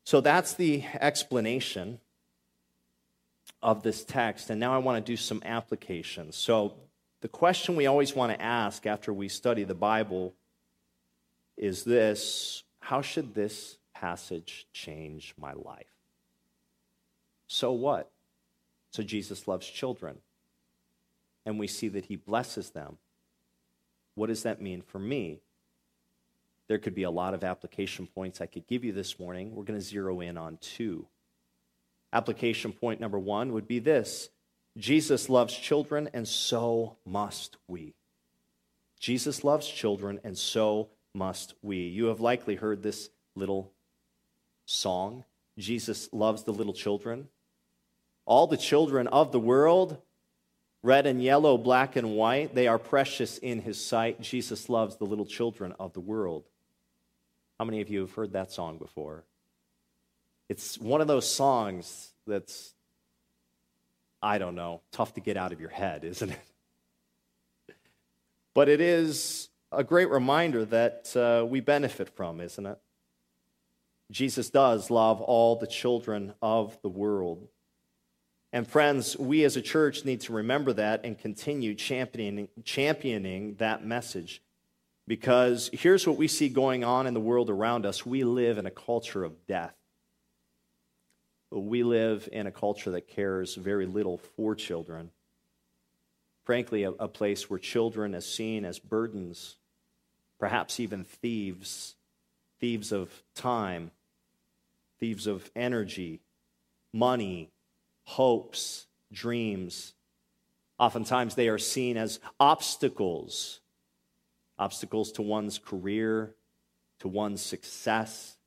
So 0.06 0.22
that's 0.22 0.54
the 0.54 0.84
explanation 1.02 2.00
of 3.62 3.82
this 3.82 4.04
text. 4.04 4.52
And 4.52 4.60
now 4.60 4.74
I 4.74 4.78
want 4.78 5.04
to 5.04 5.12
do 5.12 5.18
some 5.18 5.42
applications. 5.44 6.38
So, 6.38 6.76
the 7.22 7.28
question 7.28 7.76
we 7.76 7.88
always 7.88 8.16
want 8.16 8.32
to 8.32 8.40
ask 8.40 8.86
after 8.86 9.12
we 9.12 9.28
study 9.30 9.64
the 9.64 9.74
Bible 9.74 10.36
is 11.58 11.84
this 11.84 12.64
How 12.80 13.02
should 13.02 13.34
this 13.34 13.80
passage 13.96 14.68
change 14.72 15.34
my 15.40 15.54
life? 15.54 15.88
So 17.48 17.72
what? 17.72 18.12
So, 18.92 19.02
Jesus 19.02 19.48
loves 19.48 19.68
children, 19.68 20.18
and 21.48 21.58
we 21.58 21.66
see 21.66 21.88
that 21.88 22.06
he 22.06 22.16
blesses 22.16 22.70
them. 22.70 23.00
What 24.14 24.28
does 24.28 24.44
that 24.44 24.62
mean 24.62 24.84
for 24.84 25.00
me? 25.00 25.40
There 26.68 26.78
could 26.78 26.96
be 26.96 27.04
a 27.04 27.12
lot 27.12 27.34
of 27.34 27.44
application 27.44 28.08
points 28.08 28.42
I 28.42 28.48
could 28.48 28.68
give 28.68 28.84
you 28.84 28.92
this 28.92 29.20
morning. 29.20 29.54
We're 29.54 29.64
going 29.64 29.80
to 29.80 29.86
zero 29.86 30.20
in 30.22 30.38
on 30.38 30.58
two. 30.58 31.08
Application 32.12 32.72
point 32.72 33.00
number 33.00 33.20
one 33.20 33.54
would 33.54 33.68
be 33.68 33.80
this 33.80 34.30
Jesus 34.78 35.30
loves 35.30 35.56
children, 35.56 36.10
and 36.14 36.28
so 36.28 36.98
must 37.06 37.58
we. 37.68 37.94
Jesus 39.00 39.44
loves 39.44 39.68
children, 39.68 40.20
and 40.24 40.38
so 40.38 40.90
must 41.14 41.54
we. 41.62 41.78
You 41.78 42.06
have 42.06 42.20
likely 42.20 42.56
heard 42.56 42.82
this 42.82 43.10
little 43.36 43.72
song 44.66 45.24
Jesus 45.58 46.10
loves 46.12 46.44
the 46.44 46.54
little 46.54 46.74
children. 46.74 47.30
All 48.26 48.48
the 48.48 48.58
children 48.58 49.08
of 49.08 49.32
the 49.32 49.40
world, 49.40 49.98
red 50.82 51.06
and 51.06 51.22
yellow, 51.24 51.58
black 51.58 51.96
and 51.96 52.16
white, 52.16 52.56
they 52.56 52.68
are 52.68 52.80
precious 52.80 53.38
in 53.38 53.62
his 53.62 53.84
sight. 53.84 54.22
Jesus 54.22 54.68
loves 54.68 54.98
the 54.98 55.06
little 55.06 55.26
children 55.26 55.74
of 55.80 55.94
the 55.94 56.00
world. 56.00 56.46
How 57.60 57.66
many 57.66 57.82
of 57.82 57.90
you 57.90 58.02
have 58.02 58.14
heard 58.14 58.34
that 58.34 58.52
song 58.52 58.78
before? 58.78 59.24
It's 60.50 60.78
one 60.78 61.02
of 61.02 61.08
those 61.08 61.28
songs 61.30 62.12
that's, 62.28 62.74
I 64.22 64.38
don't 64.38 64.56
know, 64.56 64.82
tough 64.92 65.14
to 65.14 65.22
get 65.22 65.38
out 65.38 65.54
of 65.54 65.60
your 65.60 65.70
head, 65.70 66.04
isn't 66.04 66.32
it? 66.32 67.76
But 68.54 68.70
it 68.70 68.80
is 68.82 69.50
a 69.72 69.84
great 69.84 70.10
reminder 70.10 70.66
that 70.66 71.16
uh, 71.16 71.46
we 71.46 71.60
benefit 71.60 72.10
from, 72.10 72.40
isn't 72.40 72.66
it? 72.66 72.78
Jesus 74.12 74.50
does 74.50 74.92
love 74.92 75.22
all 75.22 75.56
the 75.56 75.68
children 75.68 76.34
of 76.42 76.80
the 76.82 76.90
world. 76.90 77.48
And 78.54 78.68
friends, 78.68 79.18
we 79.18 79.44
as 79.44 79.58
a 79.58 79.62
church 79.62 80.06
need 80.06 80.22
to 80.22 80.34
remember 80.34 80.72
that 80.74 81.02
and 81.04 81.18
continue 81.18 81.74
championing, 81.76 82.48
championing 82.64 83.56
that 83.56 83.86
message. 83.86 84.42
Because 85.08 85.70
here's 85.72 86.08
what 86.08 86.18
we 86.18 86.28
see 86.28 86.50
going 86.50 86.84
on 86.84 87.06
in 87.06 87.14
the 87.14 87.20
world 87.20 87.50
around 87.50 87.86
us 87.86 88.06
we 88.06 88.24
live 88.24 88.58
in 88.58 88.66
a 88.66 88.72
culture 88.72 89.24
of 89.24 89.46
death. 89.46 89.76
We 91.52 91.84
live 91.84 92.28
in 92.32 92.48
a 92.48 92.52
culture 92.52 92.92
that 92.92 93.08
cares 93.08 93.56
very 93.56 93.86
little 93.86 94.18
for 94.18 94.56
children. 94.56 95.12
Frankly, 96.44 96.84
a, 96.84 96.92
a 96.92 97.08
place 97.08 97.50
where 97.50 97.60
children 97.60 98.16
are 98.16 98.22
seen 98.22 98.66
as 98.66 98.80
burdens, 98.80 99.58
perhaps 100.40 100.80
even 100.80 101.04
thieves, 101.04 101.96
thieves 102.60 102.92
of 102.92 103.24
time, 103.36 103.92
thieves 105.00 105.28
of 105.28 105.50
energy, 105.56 106.22
money, 106.92 107.52
hopes, 108.04 108.88
dreams. 109.12 109.94
Oftentimes, 110.80 111.36
they 111.36 111.48
are 111.48 111.60
seen 111.60 111.96
as 111.96 112.20
obstacles 112.40 113.60
obstacles 114.58 115.12
to 115.14 115.22
one's 115.22 115.60
career, 115.60 116.36
to 117.00 117.08
one's 117.08 117.42
success, 117.42 118.38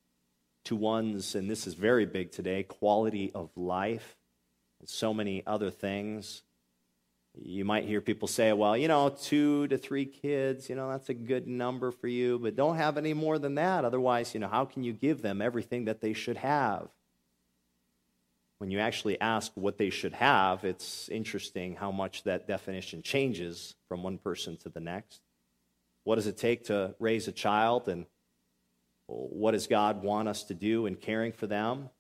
to 0.65 0.77
one's, 0.77 1.35
and 1.35 1.51
this 1.51 1.67
is 1.67 1.75
very 1.75 2.07
big 2.07 2.33
today, 2.33 2.63
quality 2.63 3.31
of 3.35 3.51
life, 3.57 4.17
and 4.81 4.89
so 4.89 5.13
many 5.15 5.43
other 5.47 5.71
things. 5.71 6.43
You 7.35 7.65
might 7.65 7.85
hear 7.85 8.01
people 8.01 8.27
say, 8.27 8.53
well, 8.53 8.77
you 8.77 8.89
know, 8.89 9.11
two 9.11 9.69
to 9.69 9.79
three 9.79 10.07
kids, 10.07 10.69
you 10.69 10.75
know, 10.75 10.91
that's 10.91 11.09
a 11.09 11.15
good 11.15 11.47
number 11.47 11.91
for 11.91 12.09
you, 12.09 12.39
but 12.39 12.57
don't 12.57 12.77
have 12.77 12.99
any 12.99 13.15
more 13.15 13.39
than 13.39 13.55
that. 13.57 13.85
Otherwise, 13.85 14.35
you 14.35 14.41
know, 14.41 14.49
how 14.49 14.65
can 14.65 14.83
you 14.83 14.93
give 14.93 15.23
them 15.23 15.41
everything 15.41 15.85
that 15.85 16.01
they 16.01 16.13
should 16.13 16.37
have? 16.39 16.89
When 18.59 18.73
you 18.73 18.81
actually 18.81 19.21
ask 19.21 19.53
what 19.55 19.79
they 19.79 19.91
should 19.91 20.15
have, 20.15 20.65
it's 20.65 21.09
interesting 21.11 21.77
how 21.77 21.93
much 21.93 22.25
that 22.25 22.49
definition 22.49 23.03
changes 23.03 23.77
from 23.89 24.03
one 24.03 24.19
person 24.19 24.57
to 24.59 24.69
the 24.69 24.81
next. 24.81 25.21
What 26.09 26.15
does 26.15 26.27
it 26.27 26.39
take 26.39 26.65
to 26.69 26.95
raise 26.99 27.29
a 27.29 27.33
child? 27.33 27.87
And 27.87 28.07
What 29.09 29.51
does 29.51 29.67
God 29.67 30.03
want 30.03 30.27
us 30.27 30.45
to 30.45 30.55
do 30.55 30.87
in 30.87 30.95
caring 30.95 31.33
for 31.33 31.47
them? 31.47 31.91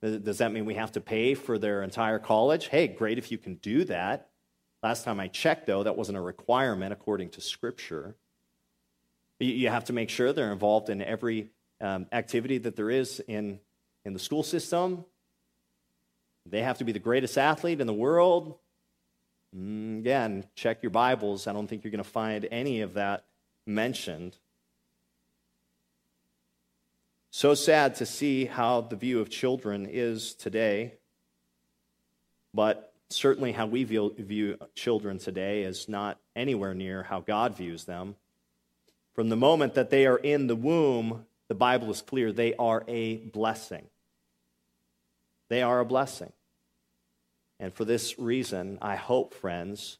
Does 0.00 0.38
that 0.38 0.52
mean 0.52 0.64
we 0.64 0.76
have 0.76 0.92
to 0.92 1.02
pay 1.02 1.34
for 1.34 1.58
their 1.58 1.82
entire 1.82 2.18
college? 2.18 2.68
Hey, 2.68 2.86
great 2.88 3.18
if 3.18 3.30
you 3.30 3.36
can 3.36 3.56
do 3.56 3.84
that. 3.84 4.30
Last 4.82 5.04
time 5.04 5.20
I 5.20 5.28
checked, 5.28 5.66
though, 5.66 5.82
that 5.82 5.98
wasn't 5.98 6.16
a 6.16 6.20
requirement 6.22 6.94
according 6.94 7.28
to 7.32 7.42
Scripture. 7.42 8.16
You 9.38 9.68
have 9.68 9.84
to 9.84 9.92
make 9.92 10.08
sure 10.08 10.32
they're 10.32 10.50
involved 10.50 10.88
in 10.88 11.02
every 11.02 11.50
um, 11.82 12.06
activity 12.10 12.56
that 12.56 12.74
there 12.74 12.88
is 12.88 13.20
in, 13.28 13.60
in 14.06 14.14
the 14.14 14.18
school 14.18 14.42
system. 14.42 15.04
They 16.46 16.62
have 16.62 16.78
to 16.78 16.84
be 16.84 16.92
the 16.92 17.00
greatest 17.00 17.36
athlete 17.36 17.82
in 17.82 17.86
the 17.86 17.92
world. 17.92 18.58
Mm, 19.56 20.00
again, 20.00 20.44
check 20.54 20.82
your 20.82 20.90
Bibles. 20.90 21.46
I 21.46 21.52
don't 21.52 21.66
think 21.66 21.84
you're 21.84 21.90
going 21.90 22.04
to 22.04 22.10
find 22.10 22.46
any 22.50 22.82
of 22.82 22.94
that 22.94 23.24
mentioned. 23.64 24.36
So 27.30 27.54
sad 27.54 27.94
to 27.96 28.06
see 28.06 28.46
how 28.46 28.82
the 28.82 28.96
view 28.96 29.20
of 29.20 29.30
children 29.30 29.86
is 29.90 30.34
today, 30.34 30.94
but 32.52 32.92
certainly 33.10 33.52
how 33.52 33.66
we 33.66 33.84
view, 33.84 34.14
view 34.18 34.58
children 34.74 35.18
today 35.18 35.62
is 35.62 35.88
not 35.88 36.18
anywhere 36.34 36.74
near 36.74 37.02
how 37.02 37.20
God 37.20 37.56
views 37.56 37.84
them. 37.84 38.16
From 39.14 39.28
the 39.28 39.36
moment 39.36 39.74
that 39.74 39.90
they 39.90 40.06
are 40.06 40.18
in 40.18 40.46
the 40.46 40.56
womb, 40.56 41.26
the 41.48 41.54
Bible 41.54 41.90
is 41.90 42.02
clear 42.02 42.32
they 42.32 42.54
are 42.54 42.84
a 42.88 43.16
blessing. 43.16 43.86
They 45.48 45.62
are 45.62 45.80
a 45.80 45.84
blessing. 45.84 46.32
And 47.58 47.72
for 47.72 47.84
this 47.84 48.18
reason, 48.18 48.78
I 48.82 48.96
hope, 48.96 49.34
friends, 49.34 49.98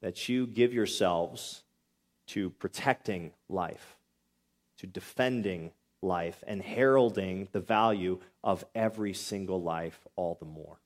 that 0.00 0.28
you 0.28 0.46
give 0.46 0.72
yourselves 0.72 1.62
to 2.28 2.50
protecting 2.50 3.32
life, 3.48 3.96
to 4.78 4.86
defending 4.86 5.72
life, 6.00 6.42
and 6.46 6.62
heralding 6.62 7.48
the 7.52 7.60
value 7.60 8.20
of 8.42 8.64
every 8.74 9.14
single 9.14 9.62
life 9.62 10.00
all 10.16 10.36
the 10.38 10.46
more. 10.46 10.78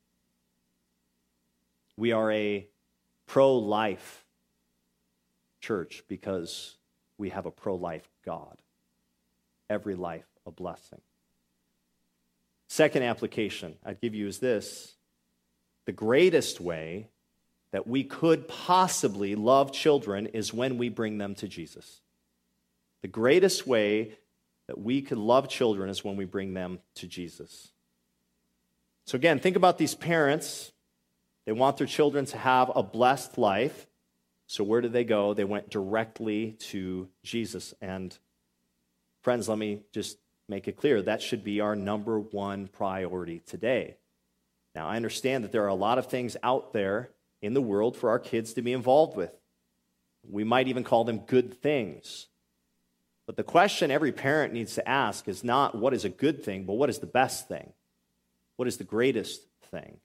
We 1.96 2.12
are 2.12 2.30
a 2.30 2.66
pro 3.26 3.56
life 3.56 4.24
church 5.60 6.04
because 6.08 6.76
we 7.18 7.30
have 7.30 7.46
a 7.46 7.50
pro 7.50 7.74
life 7.74 8.08
God. 8.24 8.58
Every 9.68 9.94
life 9.94 10.26
a 10.46 10.50
blessing. 10.50 11.00
Second 12.68 13.02
application 13.02 13.76
I'd 13.84 14.00
give 14.00 14.14
you 14.14 14.26
is 14.26 14.38
this 14.38 14.95
the 15.86 15.92
greatest 15.92 16.60
way 16.60 17.08
that 17.70 17.86
we 17.86 18.04
could 18.04 18.48
possibly 18.48 19.34
love 19.34 19.72
children 19.72 20.26
is 20.26 20.52
when 20.52 20.78
we 20.78 20.88
bring 20.88 21.18
them 21.18 21.34
to 21.36 21.48
Jesus. 21.48 22.00
The 23.02 23.08
greatest 23.08 23.66
way 23.66 24.12
that 24.66 24.78
we 24.78 25.00
could 25.00 25.18
love 25.18 25.48
children 25.48 25.88
is 25.88 26.04
when 26.04 26.16
we 26.16 26.24
bring 26.24 26.54
them 26.54 26.80
to 26.96 27.06
Jesus. 27.06 27.70
So, 29.04 29.16
again, 29.16 29.38
think 29.38 29.56
about 29.56 29.78
these 29.78 29.94
parents. 29.94 30.72
They 31.44 31.52
want 31.52 31.76
their 31.76 31.86
children 31.86 32.24
to 32.26 32.38
have 32.38 32.72
a 32.74 32.82
blessed 32.82 33.38
life. 33.38 33.86
So, 34.48 34.64
where 34.64 34.80
did 34.80 34.92
they 34.92 35.04
go? 35.04 35.34
They 35.34 35.44
went 35.44 35.70
directly 35.70 36.56
to 36.70 37.08
Jesus. 37.22 37.74
And, 37.80 38.16
friends, 39.22 39.48
let 39.48 39.58
me 39.58 39.82
just 39.92 40.18
make 40.48 40.66
it 40.66 40.76
clear 40.76 41.02
that 41.02 41.22
should 41.22 41.44
be 41.44 41.60
our 41.60 41.76
number 41.76 42.18
one 42.18 42.66
priority 42.68 43.40
today. 43.46 43.96
Now, 44.76 44.88
I 44.88 44.96
understand 44.96 45.42
that 45.42 45.52
there 45.52 45.64
are 45.64 45.68
a 45.68 45.74
lot 45.74 45.96
of 45.96 46.08
things 46.08 46.36
out 46.42 46.74
there 46.74 47.08
in 47.40 47.54
the 47.54 47.62
world 47.62 47.96
for 47.96 48.10
our 48.10 48.18
kids 48.18 48.52
to 48.52 48.62
be 48.62 48.74
involved 48.74 49.16
with. 49.16 49.32
We 50.28 50.44
might 50.44 50.68
even 50.68 50.84
call 50.84 51.04
them 51.04 51.20
good 51.20 51.62
things. 51.62 52.26
But 53.24 53.36
the 53.36 53.42
question 53.42 53.90
every 53.90 54.12
parent 54.12 54.52
needs 54.52 54.74
to 54.74 54.86
ask 54.86 55.28
is 55.28 55.42
not 55.42 55.74
what 55.74 55.94
is 55.94 56.04
a 56.04 56.10
good 56.10 56.44
thing, 56.44 56.64
but 56.64 56.74
what 56.74 56.90
is 56.90 56.98
the 56.98 57.06
best 57.06 57.48
thing? 57.48 57.72
What 58.56 58.68
is 58.68 58.76
the 58.76 58.84
greatest 58.84 59.40
thing? 59.70 59.96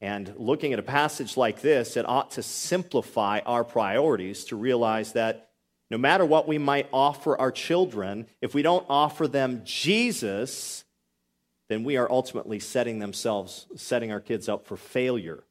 And 0.00 0.32
looking 0.38 0.72
at 0.72 0.78
a 0.78 0.82
passage 0.82 1.36
like 1.36 1.60
this, 1.60 1.98
it 1.98 2.08
ought 2.08 2.30
to 2.32 2.42
simplify 2.42 3.40
our 3.40 3.64
priorities 3.64 4.44
to 4.46 4.56
realize 4.56 5.12
that 5.12 5.50
no 5.90 5.98
matter 5.98 6.24
what 6.24 6.48
we 6.48 6.56
might 6.56 6.88
offer 6.90 7.38
our 7.38 7.52
children, 7.52 8.28
if 8.40 8.54
we 8.54 8.62
don't 8.62 8.86
offer 8.88 9.28
them 9.28 9.60
Jesus, 9.66 10.84
then 11.68 11.84
we 11.84 11.96
are 11.96 12.10
ultimately 12.10 12.58
setting 12.58 12.98
themselves, 12.98 13.66
setting 13.76 14.10
our 14.10 14.20
kids 14.20 14.48
up 14.48 14.66
for 14.66 14.76
failure. 14.76 15.44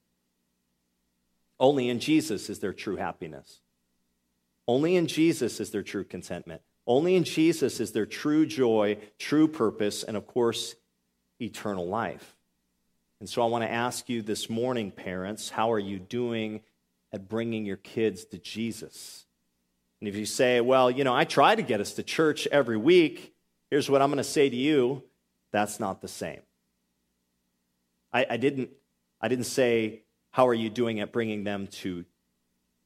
Only 1.59 1.89
in 1.89 1.99
Jesus 1.99 2.49
is 2.49 2.59
there 2.59 2.73
true 2.73 2.97
happiness. 2.97 3.59
Only 4.67 4.95
in 4.95 5.07
Jesus 5.07 5.59
is 5.59 5.71
there 5.71 5.83
true 5.83 6.03
contentment. 6.03 6.61
Only 6.85 7.15
in 7.15 7.23
Jesus 7.23 7.79
is 7.79 7.91
there 7.91 8.05
true 8.05 8.45
joy, 8.45 8.97
true 9.19 9.47
purpose, 9.47 10.03
and 10.03 10.17
of 10.17 10.27
course, 10.27 10.75
eternal 11.39 11.87
life. 11.87 12.35
And 13.19 13.29
so 13.29 13.41
I 13.41 13.45
want 13.47 13.63
to 13.63 13.71
ask 13.71 14.09
you 14.09 14.21
this 14.21 14.49
morning, 14.49 14.91
parents, 14.91 15.49
how 15.49 15.71
are 15.71 15.79
you 15.79 15.99
doing 15.99 16.61
at 17.11 17.27
bringing 17.27 17.65
your 17.65 17.77
kids 17.77 18.25
to 18.25 18.37
Jesus? 18.37 19.25
And 19.99 20.07
if 20.07 20.15
you 20.15 20.25
say, 20.25 20.61
well, 20.61 20.91
you 20.91 21.03
know, 21.03 21.15
I 21.15 21.23
try 21.23 21.55
to 21.55 21.61
get 21.61 21.81
us 21.81 21.93
to 21.93 22.03
church 22.03 22.47
every 22.47 22.77
week, 22.77 23.33
here's 23.69 23.89
what 23.89 24.01
I'm 24.01 24.09
going 24.09 24.17
to 24.17 24.23
say 24.23 24.49
to 24.49 24.55
you 24.55 25.03
that's 25.51 25.79
not 25.79 26.01
the 26.01 26.07
same. 26.07 26.41
I, 28.13 28.25
I, 28.31 28.37
didn't, 28.37 28.69
I 29.21 29.27
didn't 29.27 29.45
say, 29.45 30.03
How 30.31 30.47
are 30.47 30.53
you 30.53 30.69
doing 30.69 30.99
at 30.99 31.11
bringing 31.11 31.43
them 31.43 31.67
to 31.67 32.05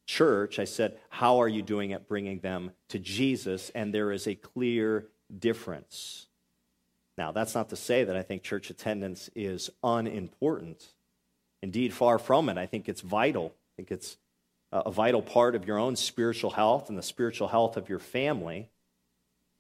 church? 0.06 0.60
I 0.60 0.65
said, 0.65 0.97
How 1.10 1.41
are 1.41 1.47
you 1.47 1.62
doing 1.62 1.93
at 1.93 2.08
bringing 2.08 2.39
them 2.39 2.71
to 2.89 3.00
Jesus? 3.00 3.71
And 3.76 3.93
there 3.93 4.12
is 4.12 4.28
a 4.28 4.36
clear 4.36 5.08
difference. 5.39 6.28
Now, 7.17 7.32
that's 7.32 7.54
not 7.54 7.69
to 7.69 7.76
say 7.76 8.04
that 8.04 8.15
I 8.15 8.24
think 8.24 8.41
church 8.41 8.69
attendance 8.69 9.30
is 9.36 9.69
unimportant. 9.84 10.93
Indeed, 11.62 11.93
far 11.93 12.17
from 12.17 12.50
it. 12.50 12.58
I 12.58 12.65
think 12.65 12.89
it's 12.89 13.02
vital. 13.02 13.54
I 13.54 13.71
think 13.76 13.91
it's 13.91 14.17
a 14.71 14.91
vital 14.91 15.21
part 15.21 15.56
of 15.56 15.67
your 15.67 15.78
own 15.78 15.95
spiritual 15.95 16.52
health 16.52 16.89
and 16.89 16.97
the 16.97 17.04
spiritual 17.04 17.50
health 17.50 17.78
of 17.78 17.89
your 17.89 18.00
family. 18.00 18.69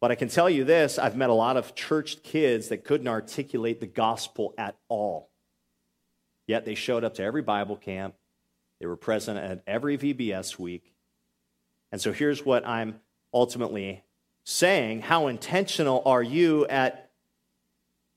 But 0.01 0.11
I 0.11 0.15
can 0.15 0.27
tell 0.27 0.49
you 0.49 0.65
this 0.65 0.99
I've 0.99 1.15
met 1.15 1.29
a 1.29 1.33
lot 1.33 1.55
of 1.55 1.75
church 1.75 2.23
kids 2.23 2.67
that 2.69 2.83
couldn't 2.83 3.07
articulate 3.07 3.79
the 3.79 3.87
gospel 3.87 4.53
at 4.57 4.75
all. 4.89 5.29
Yet 6.47 6.65
they 6.65 6.75
showed 6.75 7.05
up 7.05 7.13
to 7.13 7.23
every 7.23 7.43
Bible 7.43 7.77
camp, 7.77 8.15
they 8.79 8.87
were 8.87 8.97
present 8.97 9.37
at 9.37 9.63
every 9.65 9.97
VBS 9.97 10.59
week. 10.59 10.91
And 11.91 12.01
so 12.01 12.11
here's 12.11 12.43
what 12.43 12.67
I'm 12.67 12.99
ultimately 13.33 14.03
saying 14.43 15.01
How 15.01 15.27
intentional 15.27 16.01
are 16.05 16.23
you 16.23 16.65
at 16.67 17.11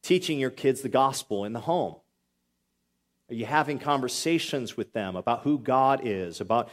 teaching 0.03 0.40
your 0.40 0.51
kids 0.51 0.81
the 0.81 0.88
gospel 0.88 1.44
in 1.44 1.53
the 1.53 1.61
home? 1.61 1.97
Are 3.31 3.35
you 3.35 3.47
having 3.47 3.79
conversations 3.79 4.77
with 4.77 4.92
them 4.94 5.16
about 5.16 5.42
who 5.42 5.59
God 5.59 6.01
is, 6.05 6.40
about 6.40 6.70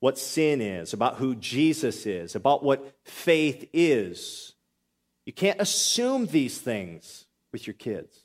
what 0.00 0.18
sin 0.18 0.60
is, 0.60 0.92
about 0.92 1.16
who 1.16 1.34
Jesus 1.34 2.06
is, 2.06 2.34
about 2.34 2.64
what 2.64 2.94
faith 3.04 3.68
is. 3.72 4.54
You 5.26 5.32
can't 5.32 5.60
assume 5.60 6.26
these 6.26 6.58
things 6.58 7.26
with 7.52 7.66
your 7.66 7.74
kids. 7.74 8.18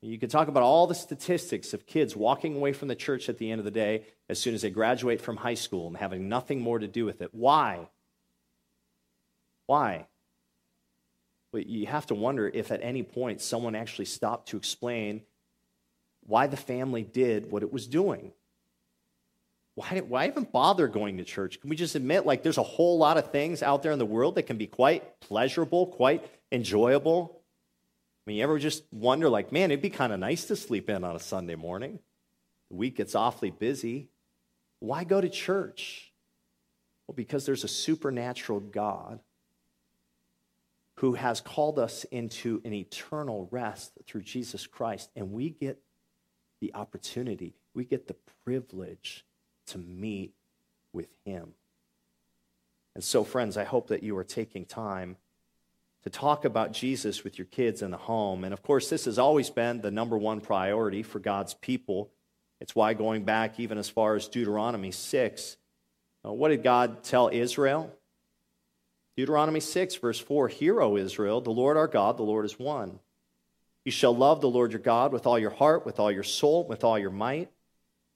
You 0.00 0.18
can 0.18 0.28
talk 0.28 0.48
about 0.48 0.64
all 0.64 0.86
the 0.86 0.94
statistics 0.94 1.74
of 1.74 1.86
kids 1.86 2.16
walking 2.16 2.56
away 2.56 2.72
from 2.72 2.88
the 2.88 2.96
church 2.96 3.28
at 3.28 3.38
the 3.38 3.50
end 3.50 3.60
of 3.60 3.64
the 3.64 3.70
day 3.70 4.04
as 4.28 4.38
soon 4.38 4.54
as 4.54 4.62
they 4.62 4.70
graduate 4.70 5.20
from 5.20 5.36
high 5.36 5.54
school 5.54 5.86
and 5.86 5.96
having 5.96 6.28
nothing 6.28 6.60
more 6.60 6.78
to 6.78 6.88
do 6.88 7.04
with 7.04 7.22
it. 7.22 7.30
Why? 7.32 7.88
Why? 9.66 10.06
But 11.52 11.66
you 11.66 11.86
have 11.86 12.06
to 12.06 12.16
wonder 12.16 12.48
if 12.48 12.72
at 12.72 12.82
any 12.82 13.04
point 13.04 13.40
someone 13.40 13.76
actually 13.76 14.06
stopped 14.06 14.48
to 14.48 14.56
explain 14.56 15.22
why 16.26 16.46
the 16.48 16.56
family 16.56 17.02
did 17.02 17.50
what 17.50 17.62
it 17.62 17.72
was 17.72 17.86
doing 17.86 18.32
why, 19.74 20.00
why 20.00 20.26
even 20.26 20.44
bother 20.44 20.86
going 20.86 21.16
to 21.16 21.24
church? 21.24 21.60
Can 21.60 21.70
we 21.70 21.76
just 21.76 21.94
admit, 21.94 22.26
like, 22.26 22.42
there's 22.42 22.58
a 22.58 22.62
whole 22.62 22.98
lot 22.98 23.16
of 23.16 23.30
things 23.30 23.62
out 23.62 23.82
there 23.82 23.92
in 23.92 23.98
the 23.98 24.06
world 24.06 24.34
that 24.34 24.42
can 24.42 24.58
be 24.58 24.66
quite 24.66 25.20
pleasurable, 25.20 25.86
quite 25.86 26.24
enjoyable? 26.50 27.40
I 28.24 28.30
mean, 28.30 28.36
you 28.36 28.42
ever 28.42 28.58
just 28.58 28.84
wonder, 28.92 29.28
like, 29.28 29.50
man, 29.50 29.70
it'd 29.70 29.82
be 29.82 29.90
kind 29.90 30.12
of 30.12 30.20
nice 30.20 30.44
to 30.44 30.56
sleep 30.56 30.90
in 30.90 31.04
on 31.04 31.16
a 31.16 31.20
Sunday 31.20 31.54
morning? 31.54 31.98
The 32.70 32.76
week 32.76 32.96
gets 32.96 33.14
awfully 33.14 33.50
busy. 33.50 34.08
Why 34.80 35.04
go 35.04 35.20
to 35.20 35.28
church? 35.28 36.12
Well, 37.06 37.14
because 37.14 37.46
there's 37.46 37.64
a 37.64 37.68
supernatural 37.68 38.60
God 38.60 39.20
who 40.96 41.14
has 41.14 41.40
called 41.40 41.78
us 41.78 42.04
into 42.04 42.60
an 42.64 42.74
eternal 42.74 43.48
rest 43.50 43.92
through 44.06 44.22
Jesus 44.22 44.66
Christ, 44.66 45.10
and 45.16 45.32
we 45.32 45.48
get 45.48 45.80
the 46.60 46.74
opportunity, 46.74 47.54
we 47.74 47.84
get 47.84 48.06
the 48.06 48.16
privilege 48.44 49.24
to 49.72 49.78
meet 49.78 50.32
with 50.92 51.08
Him. 51.24 51.52
And 52.94 53.02
so, 53.02 53.24
friends, 53.24 53.56
I 53.56 53.64
hope 53.64 53.88
that 53.88 54.02
you 54.02 54.16
are 54.16 54.24
taking 54.24 54.64
time 54.64 55.16
to 56.02 56.10
talk 56.10 56.44
about 56.44 56.72
Jesus 56.72 57.24
with 57.24 57.38
your 57.38 57.46
kids 57.46 57.80
in 57.80 57.90
the 57.90 57.96
home. 57.96 58.44
And 58.44 58.52
of 58.52 58.62
course, 58.62 58.88
this 58.88 59.04
has 59.04 59.18
always 59.18 59.50
been 59.50 59.80
the 59.80 59.90
number 59.90 60.18
one 60.18 60.40
priority 60.40 61.02
for 61.02 61.18
God's 61.18 61.54
people. 61.54 62.10
It's 62.60 62.74
why, 62.74 62.94
going 62.94 63.24
back 63.24 63.58
even 63.58 63.78
as 63.78 63.88
far 63.88 64.14
as 64.14 64.28
Deuteronomy 64.28 64.90
6, 64.90 65.56
uh, 66.24 66.32
what 66.32 66.48
did 66.48 66.62
God 66.62 67.02
tell 67.02 67.30
Israel? 67.32 67.92
Deuteronomy 69.16 69.60
6, 69.60 69.96
verse 69.96 70.18
4 70.18 70.48
Hear, 70.48 70.80
O 70.80 70.96
Israel, 70.96 71.40
the 71.40 71.50
Lord 71.50 71.76
our 71.76 71.88
God, 71.88 72.16
the 72.16 72.22
Lord 72.22 72.44
is 72.44 72.58
one. 72.58 72.98
You 73.84 73.92
shall 73.92 74.14
love 74.14 74.40
the 74.40 74.48
Lord 74.48 74.72
your 74.72 74.80
God 74.80 75.12
with 75.12 75.26
all 75.26 75.38
your 75.38 75.50
heart, 75.50 75.84
with 75.84 75.98
all 75.98 76.10
your 76.10 76.22
soul, 76.22 76.66
with 76.66 76.84
all 76.84 76.98
your 76.98 77.10
might. 77.10 77.50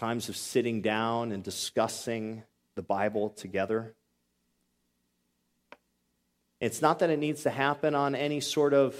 times 0.00 0.28
of 0.28 0.36
sitting 0.36 0.80
down 0.80 1.32
and 1.32 1.42
discussing 1.42 2.42
the 2.74 2.82
Bible 2.82 3.30
together. 3.30 3.94
It's 6.60 6.82
not 6.82 6.98
that 6.98 7.10
it 7.10 7.18
needs 7.18 7.42
to 7.44 7.50
happen 7.50 7.94
on 7.94 8.14
any 8.14 8.40
sort 8.40 8.74
of 8.74 8.94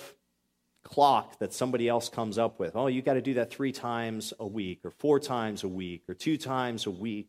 clock 0.83 1.39
that 1.41 1.53
somebody 1.53 1.89
else 1.89 2.09
comes 2.09 2.39
up 2.39 2.59
with. 2.59 2.77
Oh, 2.77 2.87
you 2.87 3.03
got 3.03 3.15
to 3.15 3.23
do 3.23 3.35
that 3.35 3.51
three 3.51 3.73
times 3.73 4.33
a 4.39 4.47
week, 4.47 4.81
or 4.85 4.91
four 4.91 5.19
times 5.19 5.65
a 5.65 5.69
week, 5.69 6.05
or 6.09 6.15
two 6.15 6.37
times 6.37 6.87
a 6.87 6.91
week. 6.91 7.29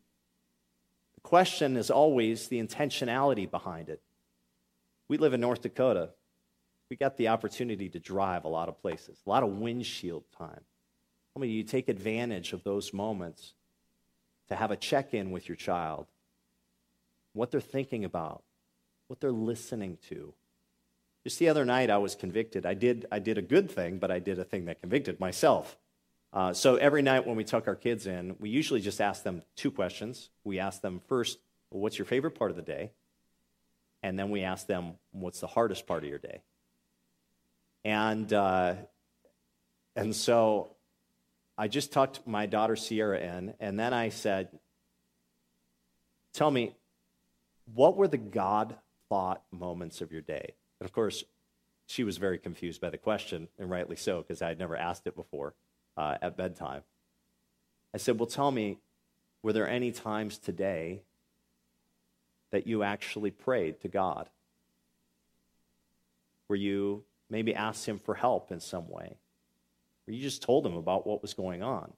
The 1.16 1.20
question 1.22 1.76
is 1.76 1.90
always 1.90 2.48
the 2.48 2.62
intentionality 2.62 3.50
behind 3.50 3.88
it. 3.88 4.00
We 5.08 5.18
live 5.18 5.34
in 5.34 5.40
North 5.40 5.62
Dakota 5.62 6.10
we 6.92 6.96
got 6.96 7.16
the 7.16 7.28
opportunity 7.28 7.88
to 7.88 7.98
drive 7.98 8.44
a 8.44 8.48
lot 8.48 8.68
of 8.68 8.78
places, 8.82 9.18
a 9.26 9.30
lot 9.30 9.42
of 9.42 9.48
windshield 9.48 10.24
time. 10.36 10.60
How 11.34 11.40
many 11.40 11.52
of 11.52 11.56
you 11.56 11.62
take 11.62 11.88
advantage 11.88 12.52
of 12.52 12.62
those 12.64 12.92
moments 12.92 13.54
to 14.48 14.56
have 14.56 14.70
a 14.70 14.76
check 14.76 15.14
in 15.14 15.30
with 15.30 15.48
your 15.48 15.56
child? 15.56 16.06
What 17.32 17.50
they're 17.50 17.60
thinking 17.60 18.04
about, 18.04 18.42
what 19.08 19.20
they're 19.20 19.32
listening 19.32 19.98
to. 20.08 20.34
Just 21.24 21.38
the 21.38 21.48
other 21.48 21.64
night, 21.64 21.88
I 21.88 21.98
was 21.98 22.14
convicted. 22.14 22.66
I 22.66 22.74
did, 22.74 23.06
I 23.12 23.18
did 23.20 23.38
a 23.38 23.42
good 23.42 23.70
thing, 23.70 23.98
but 23.98 24.10
I 24.10 24.18
did 24.18 24.38
a 24.38 24.44
thing 24.44 24.64
that 24.66 24.80
convicted 24.80 25.20
myself. 25.20 25.76
Uh, 26.32 26.52
so 26.52 26.76
every 26.76 27.02
night 27.02 27.26
when 27.26 27.36
we 27.36 27.44
tuck 27.44 27.68
our 27.68 27.76
kids 27.76 28.06
in, 28.06 28.36
we 28.40 28.48
usually 28.48 28.80
just 28.80 29.00
ask 29.00 29.22
them 29.22 29.42
two 29.54 29.70
questions. 29.70 30.30
We 30.44 30.58
ask 30.58 30.80
them 30.80 31.00
first, 31.06 31.38
well, 31.70 31.80
what's 31.80 31.98
your 31.98 32.06
favorite 32.06 32.32
part 32.32 32.50
of 32.50 32.56
the 32.56 32.62
day? 32.62 32.90
And 34.02 34.18
then 34.18 34.30
we 34.30 34.42
ask 34.42 34.66
them, 34.66 34.94
what's 35.12 35.40
the 35.40 35.46
hardest 35.46 35.86
part 35.86 36.02
of 36.02 36.08
your 36.08 36.18
day? 36.18 36.42
And, 37.84 38.32
uh, 38.32 38.74
and 39.94 40.14
so 40.16 40.74
I 41.56 41.68
just 41.68 41.92
tucked 41.92 42.26
my 42.26 42.46
daughter 42.46 42.76
Sierra 42.76 43.18
in, 43.18 43.54
and 43.60 43.78
then 43.78 43.92
I 43.92 44.08
said, 44.08 44.48
Tell 46.32 46.50
me, 46.50 46.74
what 47.74 47.96
were 47.96 48.08
the 48.08 48.16
God 48.16 48.74
thought 49.08 49.42
moments 49.50 50.00
of 50.00 50.12
your 50.12 50.22
day? 50.22 50.54
And 50.80 50.86
of 50.86 50.92
course, 50.92 51.24
she 51.86 52.04
was 52.04 52.16
very 52.16 52.38
confused 52.38 52.80
by 52.80 52.88
the 52.88 52.96
question, 52.96 53.48
and 53.58 53.68
rightly 53.70 53.96
so, 53.96 54.22
because 54.22 54.40
I 54.40 54.48
had 54.48 54.58
never 54.58 54.76
asked 54.76 55.06
it 55.06 55.14
before 55.14 55.54
uh, 55.96 56.16
at 56.22 56.36
bedtime. 56.36 56.82
I 57.94 57.98
said, 57.98 58.18
Well, 58.18 58.26
tell 58.26 58.50
me, 58.50 58.78
were 59.42 59.52
there 59.52 59.68
any 59.68 59.92
times 59.92 60.38
today 60.38 61.02
that 62.50 62.66
you 62.66 62.82
actually 62.82 63.30
prayed 63.30 63.80
to 63.82 63.88
God? 63.88 64.30
Were 66.48 66.56
you 66.56 67.04
maybe 67.28 67.54
asked 67.54 67.86
him 67.86 67.98
for 67.98 68.14
help 68.14 68.52
in 68.52 68.60
some 68.60 68.88
way, 68.88 69.16
you 70.14 70.20
just 70.20 70.42
told 70.42 70.66
him 70.66 70.76
about 70.76 71.06
what 71.06 71.22
was 71.22 71.34
going 71.34 71.62
on. 71.62 71.92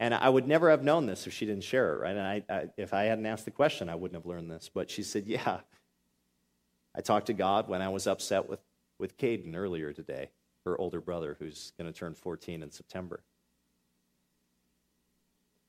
And 0.00 0.12
I 0.12 0.28
would 0.28 0.48
never 0.48 0.70
have 0.70 0.82
known 0.82 1.06
this 1.06 1.26
if 1.26 1.32
she 1.32 1.46
didn't 1.46 1.62
share 1.62 1.94
it, 1.94 2.00
right? 2.00 2.16
And 2.16 2.20
I, 2.20 2.42
I, 2.48 2.68
if 2.76 2.92
I 2.92 3.04
hadn't 3.04 3.26
asked 3.26 3.44
the 3.44 3.52
question, 3.52 3.88
I 3.88 3.94
wouldn't 3.94 4.20
have 4.20 4.26
learned 4.26 4.50
this. 4.50 4.68
But 4.72 4.90
she 4.90 5.02
said, 5.02 5.26
Yeah, 5.26 5.60
I 6.94 7.00
talked 7.00 7.26
to 7.26 7.32
God 7.32 7.68
when 7.68 7.82
I 7.82 7.88
was 7.88 8.06
upset 8.06 8.48
with, 8.48 8.60
with 8.98 9.16
Caden 9.16 9.54
earlier 9.54 9.92
today, 9.92 10.30
her 10.64 10.76
older 10.76 11.00
brother, 11.00 11.36
who's 11.38 11.72
going 11.78 11.90
to 11.90 11.96
turn 11.96 12.14
14 12.14 12.62
in 12.62 12.70
September. 12.70 13.22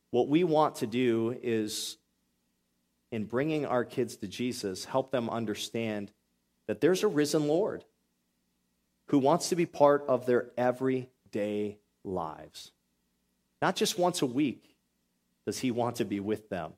What 0.09 0.27
we 0.27 0.43
want 0.43 0.75
to 0.77 0.87
do 0.87 1.37
is, 1.41 1.97
in 3.11 3.25
bringing 3.25 3.65
our 3.65 3.85
kids 3.85 4.15
to 4.17 4.27
Jesus, 4.27 4.85
help 4.85 5.11
them 5.11 5.29
understand 5.29 6.11
that 6.67 6.81
there's 6.81 7.03
a 7.03 7.07
risen 7.07 7.47
Lord 7.47 7.85
who 9.07 9.19
wants 9.19 9.49
to 9.49 9.55
be 9.55 9.65
part 9.65 10.05
of 10.07 10.25
their 10.25 10.51
everyday 11.33 11.77
lives. 12.03 12.71
Not 13.61 13.75
just 13.75 13.97
once 13.97 14.21
a 14.21 14.25
week 14.25 14.75
does 15.45 15.59
he 15.59 15.71
want 15.71 15.97
to 15.97 16.05
be 16.05 16.19
with 16.19 16.49
them. 16.49 16.73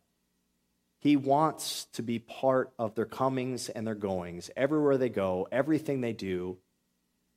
He 1.00 1.18
wants 1.18 1.86
to 1.94 2.02
be 2.02 2.20
part 2.20 2.72
of 2.80 2.96
their 2.96 3.06
comings 3.06 3.70
and 3.70 3.86
their 3.86 3.96
goings, 3.96 4.50
everywhere 4.56 4.98
they 4.98 5.10
go, 5.10 5.48
everything 5.52 6.02
they 6.02 6.14
do, 6.14 6.58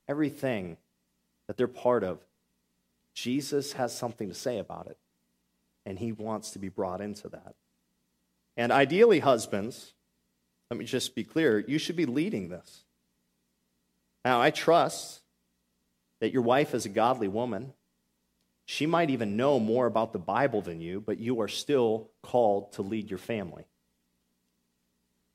everything 0.09 0.79
that 1.47 1.57
they're 1.57 1.67
part 1.67 2.03
of. 2.03 2.21
Jesus 3.15 3.73
has 3.75 3.95
something 3.95 4.29
to 4.29 4.35
say 4.35 4.59
about 4.59 4.87
it, 4.87 4.97
and 5.85 5.99
he 5.99 6.13
wants 6.13 6.53
to 6.53 6.59
be 6.59 6.69
brought 6.69 7.01
into 7.01 7.29
that. 7.29 7.55
And 8.57 8.73
ideally, 8.73 9.19
husbands, 9.19 9.93
let 10.71 10.79
me 10.79 10.87
just 10.87 11.15
be 11.15 11.25
clear, 11.25 11.59
you 11.59 11.79
should 11.79 11.97
be 11.97 12.07
leading 12.07 12.49
this. 12.49 12.85
Now, 14.25 14.41
I 14.41 14.51
trust 14.51 15.21
that 16.21 16.33
your 16.33 16.43
wife 16.43 16.75
is 16.75 16.87
a 16.87 16.91
godly 16.91 17.29
woman. 17.29 17.73
She 18.65 18.87
might 18.87 19.11
even 19.11 19.37
know 19.37 19.59
more 19.59 19.87
about 19.87 20.13
the 20.13 20.19
Bible 20.19 20.61
than 20.61 20.81
you, 20.81 21.01
but 21.01 21.19
you 21.19 21.41
are 21.41 21.49
still 21.49 22.11
called 22.23 22.73
to 22.73 22.83
lead 22.83 23.09
your 23.09 23.19
family. 23.19 23.65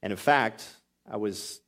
And 0.01 0.11
in 0.11 0.17
fact, 0.17 0.67
I 1.09 1.17
was 1.17 1.61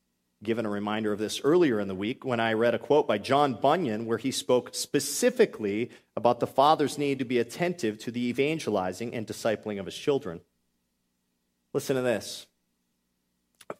given 0.43 0.65
a 0.65 0.69
reminder 0.69 1.11
of 1.11 1.19
this 1.19 1.41
earlier 1.43 1.79
in 1.79 1.87
the 1.87 1.95
week 1.95 2.23
when 2.23 2.39
I 2.39 2.53
read 2.53 2.75
a 2.75 2.79
quote 2.79 3.07
by 3.07 3.17
John 3.17 3.53
Bunyan 3.55 4.05
where 4.05 4.17
he 4.17 4.31
spoke 4.31 4.75
specifically 4.75 5.89
about 6.15 6.39
the 6.39 6.47
father's 6.47 6.97
need 6.97 7.19
to 7.19 7.25
be 7.25 7.39
attentive 7.39 7.97
to 7.99 8.11
the 8.11 8.27
evangelizing 8.27 9.13
and 9.15 9.25
discipling 9.25 9.79
of 9.79 9.85
his 9.85 9.97
children. 9.97 10.41
Listen 11.73 11.95
to 11.95 12.01
this. 12.01 12.45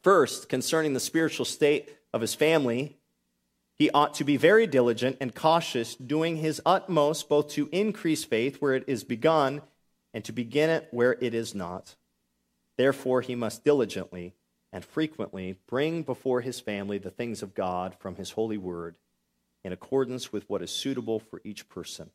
First, 0.02 0.50
concerning 0.50 0.94
the 0.94 1.00
spiritual 1.00 1.46
state 1.46 1.96
of 2.14 2.22
his 2.22 2.34
family, 2.34 2.98
he 3.78 3.90
ought 3.92 4.14
to 4.16 4.24
be 4.24 4.38
very 4.38 4.68
diligent 4.68 5.18
and 5.20 5.36
cautious, 5.36 5.96
doing 5.96 6.38
his 6.38 6.62
utmost 6.66 7.28
both 7.28 7.50
to 7.50 7.70
increase 7.72 8.24
faith 8.24 8.62
where 8.62 8.74
it 8.74 8.86
is 8.88 9.04
begun 9.04 9.62
and 10.14 10.24
to 10.24 10.32
begin 10.32 10.70
it 10.70 10.88
where 10.92 11.18
it 11.20 11.34
is 11.34 11.54
not. 11.54 11.96
Therefore, 12.78 13.22
he 13.22 13.36
must 13.36 13.66
diligently 13.66 14.34
and 14.72 14.84
frequently 14.84 15.58
bring 15.68 16.04
before 16.04 16.42
his 16.42 16.60
family 16.60 16.98
the 16.98 17.10
things 17.10 17.42
of 17.44 17.54
God 17.54 17.96
from 18.00 18.16
his 18.16 18.32
holy 18.32 18.58
word 18.58 18.96
in 19.64 19.74
accordance 19.74 20.32
with 20.32 20.50
what 20.50 20.62
is 20.62 20.72
suitable 20.72 21.20
for 21.20 21.42
each 21.44 21.68
person. 21.68 22.10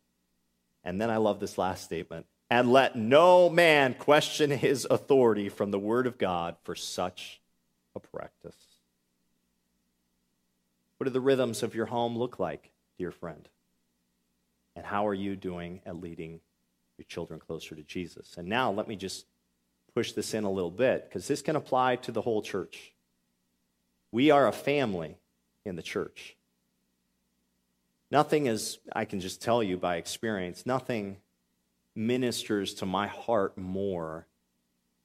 And 0.83 1.01
then 1.01 1.11
I 1.11 1.19
love 1.19 1.41
this 1.41 1.59
last 1.59 1.85
statement 1.85 2.27
and 2.51 2.73
let 2.73 2.97
no 2.97 3.51
man 3.51 3.95
question 3.95 4.51
his 4.51 4.87
authority 4.91 5.49
from 5.49 5.71
the 5.71 5.79
word 5.79 6.07
of 6.07 6.17
God 6.17 6.57
for 6.63 6.75
such 6.75 7.41
a 7.95 8.01
practice. 8.01 8.70
What 11.01 11.07
do 11.07 11.15
the 11.15 11.21
rhythms 11.23 11.63
of 11.63 11.75
your 11.75 11.87
home 11.87 12.15
look 12.19 12.39
like, 12.39 12.73
dear 12.99 13.11
friend? 13.11 13.49
And 14.77 14.85
how 14.85 15.07
are 15.07 15.15
you 15.15 15.35
doing 15.35 15.81
at 15.87 15.99
leading 15.99 16.41
your 16.99 17.07
children 17.09 17.41
closer 17.41 17.75
to 17.75 17.83
Jesus? 17.83 18.35
And 18.37 18.47
now 18.47 18.71
let 18.71 18.87
me 18.87 18.97
just 18.97 19.25
push 19.95 20.13
this 20.13 20.35
in 20.35 20.45
a 20.45 20.51
little 20.51 20.71
bit 20.71 21.09
because 21.09 21.27
this 21.27 21.41
can 21.41 21.57
apply 21.57 21.97
to 21.97 22.13
the 22.13 22.21
whole 22.21 22.43
church. 22.43 22.93
We 24.13 24.31
are 24.31 24.47
a 24.47 24.53
family 24.53 25.17
in 25.65 25.75
the 25.75 25.83
church. 25.83 26.37
Nothing 28.11 28.45
is, 28.45 28.77
I 28.93 29.07
can 29.07 29.21
just 29.21 29.41
tell 29.41 29.63
you 29.63 29.79
by 29.79 29.97
experience, 29.97 30.67
nothing 30.67 31.17
ministers 31.95 32.75
to 32.75 32.85
my 32.85 33.07
heart 33.07 33.57
more 33.57 34.27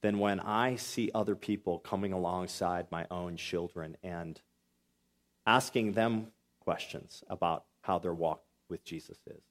than 0.01 0.19
when 0.19 0.41
I 0.41 0.75
see 0.75 1.09
other 1.15 1.37
people 1.37 1.79
coming 1.79 2.11
alongside 2.11 2.87
my 2.91 3.05
own 3.09 3.37
children 3.37 3.95
and 4.03 4.41
asking 5.45 5.93
them 5.93 6.27
questions 6.59 7.23
about 7.29 7.65
how 7.81 7.99
their 7.99 8.13
walk 8.13 8.41
with 8.69 8.83
Jesus 8.83 9.17
is. 9.27 9.41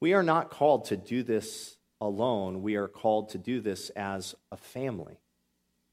We 0.00 0.14
are 0.14 0.22
not 0.22 0.50
called 0.50 0.86
to 0.86 0.96
do 0.96 1.22
this 1.22 1.76
alone. 2.00 2.62
We 2.62 2.74
are 2.76 2.88
called 2.88 3.30
to 3.30 3.38
do 3.38 3.60
this 3.60 3.90
as 3.90 4.34
a 4.50 4.56
family. 4.56 5.18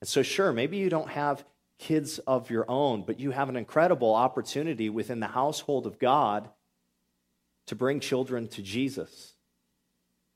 And 0.01 0.07
so, 0.07 0.23
sure, 0.23 0.51
maybe 0.51 0.77
you 0.77 0.89
don't 0.89 1.09
have 1.09 1.45
kids 1.77 2.19
of 2.19 2.49
your 2.49 2.65
own, 2.69 3.03
but 3.03 3.19
you 3.19 3.31
have 3.31 3.49
an 3.49 3.55
incredible 3.55 4.13
opportunity 4.13 4.89
within 4.89 5.19
the 5.19 5.27
household 5.27 5.87
of 5.87 5.99
God 5.99 6.49
to 7.67 7.75
bring 7.75 7.99
children 7.99 8.47
to 8.49 8.61
Jesus. 8.61 9.35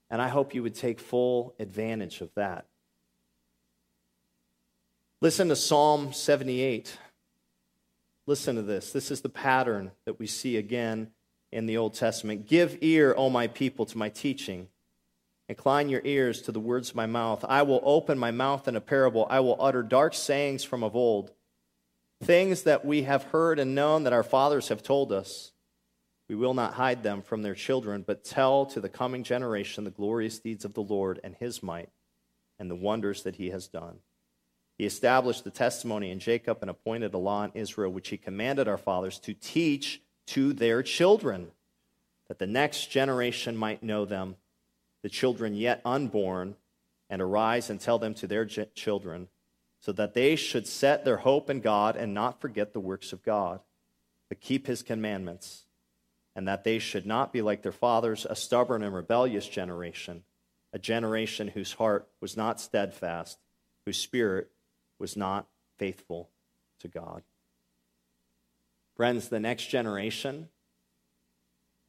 And 0.10 0.22
I 0.22 0.28
hope 0.28 0.54
you 0.54 0.64
would 0.64 0.76
take 0.76 1.00
full 1.00 1.56
advantage 1.60 2.22
of 2.22 2.34
that. 2.36 2.68
Listen 5.20 5.50
to 5.50 5.56
Psalm 5.56 6.14
78. 6.14 6.98
Listen 8.26 8.56
to 8.56 8.62
this. 8.62 8.92
This 8.92 9.12
is 9.12 9.22
the 9.22 9.30
pattern 9.30 9.92
that 10.06 10.20
we 10.20 10.28
see 10.28 10.58
again 10.58 11.12
in 11.52 11.66
the 11.66 11.78
Old 11.78 11.94
Testament. 11.94 12.48
Give 12.48 12.78
ear, 12.82 13.14
O 13.18 13.30
my 13.30 13.48
people, 13.48 13.86
to 13.86 13.98
my 13.98 14.10
teaching. 14.10 14.70
Incline 15.50 15.90
your 15.90 16.02
ears 16.06 16.42
to 16.44 16.52
the 16.52 16.60
words 16.60 16.92
of 16.92 16.96
my 16.96 17.06
mouth. 17.06 17.44
I 17.48 17.64
will 17.64 17.82
open 17.84 18.18
my 18.18 18.32
mouth 18.32 18.68
in 18.68 18.78
a 18.78 18.82
parable. 18.82 19.28
I 19.30 19.42
will 19.42 19.62
utter 19.62 19.84
dark 19.84 20.14
sayings 20.14 20.64
from 20.64 20.84
of 20.84 20.96
old, 20.96 21.32
things 22.24 22.64
that 22.64 22.86
we 22.86 23.04
have 23.04 23.24
heard 23.24 23.60
and 23.60 23.76
known 23.76 24.04
that 24.04 24.14
our 24.14 24.24
fathers 24.24 24.70
have 24.70 24.82
told 24.82 25.12
us. 25.12 25.52
We 26.30 26.36
will 26.36 26.54
not 26.54 26.76
hide 26.76 27.04
them 27.04 27.22
from 27.22 27.42
their 27.42 27.56
children, 27.56 28.04
but 28.08 28.24
tell 28.24 28.66
to 28.68 28.80
the 28.80 28.88
coming 28.88 29.24
generation 29.24 29.84
the 29.84 29.92
glorious 29.92 30.40
deeds 30.40 30.64
of 30.64 30.74
the 30.74 30.82
Lord 30.82 31.20
and 31.24 31.36
his 31.36 31.62
might 31.62 31.90
and 32.58 32.72
the 32.72 32.76
wonders 32.76 33.24
that 33.24 33.36
he 33.36 33.50
has 33.50 33.68
done. 33.68 34.00
He 34.78 34.86
established 34.86 35.44
the 35.44 35.52
testimony 35.52 36.10
in 36.10 36.20
Jacob 36.20 36.58
and 36.62 36.70
appointed 36.70 37.14
a 37.14 37.18
law 37.18 37.44
in 37.44 37.52
Israel, 37.54 37.92
which 37.92 38.10
he 38.10 38.18
commanded 38.18 38.68
our 38.68 38.78
fathers 38.78 39.20
to 39.20 39.34
teach 39.34 40.02
to 40.28 40.54
their 40.54 40.82
children, 40.82 41.52
that 42.28 42.40
the 42.40 42.48
next 42.48 42.88
generation 42.88 43.56
might 43.56 43.84
know 43.84 44.06
them, 44.06 44.36
the 45.04 45.10
children 45.10 45.54
yet 45.54 45.82
unborn, 45.86 46.56
and 47.10 47.22
arise 47.22 47.70
and 47.70 47.80
tell 47.80 48.00
them 48.00 48.14
to 48.16 48.28
their 48.28 48.46
children, 48.46 49.28
so 49.80 49.92
that 49.92 50.14
they 50.14 50.36
should 50.36 50.66
set 50.66 51.04
their 51.04 51.18
hope 51.18 51.50
in 51.50 51.60
God 51.60 51.96
and 51.96 52.14
not 52.14 52.42
forget 52.42 52.74
the 52.74 52.80
works 52.80 53.14
of 53.14 53.22
God, 53.22 53.60
but 54.30 54.40
keep 54.40 54.66
his 54.66 54.82
commandments, 54.82 55.66
and 56.36 56.48
that 56.48 56.64
they 56.64 56.80
should 56.80 57.06
not 57.06 57.32
be 57.32 57.42
like 57.42 57.62
their 57.62 57.72
fathers, 57.72 58.26
a 58.28 58.36
stubborn 58.36 58.82
and 58.82 58.96
rebellious 58.96 59.48
generation, 59.48 60.24
a 60.72 60.80
generation 60.80 61.50
whose 61.50 61.74
heart 61.74 62.08
was 62.22 62.36
not 62.36 62.62
steadfast, 62.62 63.38
whose 63.86 63.98
spirit 63.98 64.50
was 65.04 65.18
not 65.18 65.48
faithful 65.78 66.30
to 66.80 66.88
God. 66.88 67.24
Friends, 68.96 69.28
the 69.28 69.38
next 69.38 69.66
generation 69.66 70.48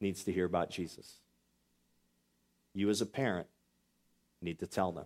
needs 0.01 0.25
to 0.25 0.33
hear 0.33 0.43
about 0.43 0.69
Jesus. 0.69 1.21
You, 2.73 2.89
as 2.89 2.99
a 2.99 3.05
parent, 3.05 3.47
need 4.41 4.59
to 4.59 4.67
tell 4.67 4.91
them. 4.91 5.05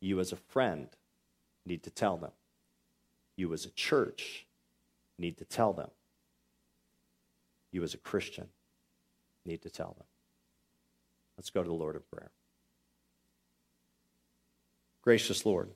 You, 0.00 0.18
as 0.18 0.32
a 0.32 0.36
friend, 0.36 0.88
need 1.66 1.82
to 1.82 1.90
tell 1.90 2.16
them. 2.16 2.30
You, 3.36 3.52
as 3.52 3.66
a 3.66 3.70
church, 3.72 4.46
need 5.18 5.36
to 5.36 5.44
tell 5.44 5.74
them. 5.74 5.90
You, 7.70 7.82
as 7.82 7.92
a 7.92 7.98
Christian, 7.98 8.48
need 9.44 9.60
to 9.60 9.68
tell 9.68 9.94
them. 9.98 10.06
Let's 11.36 11.50
go 11.50 11.62
to 11.62 11.68
the 11.68 11.74
Lord 11.74 11.96
of 11.96 12.10
prayer. 12.10 12.30
Gracious 15.02 15.44
Lord, 15.44 15.68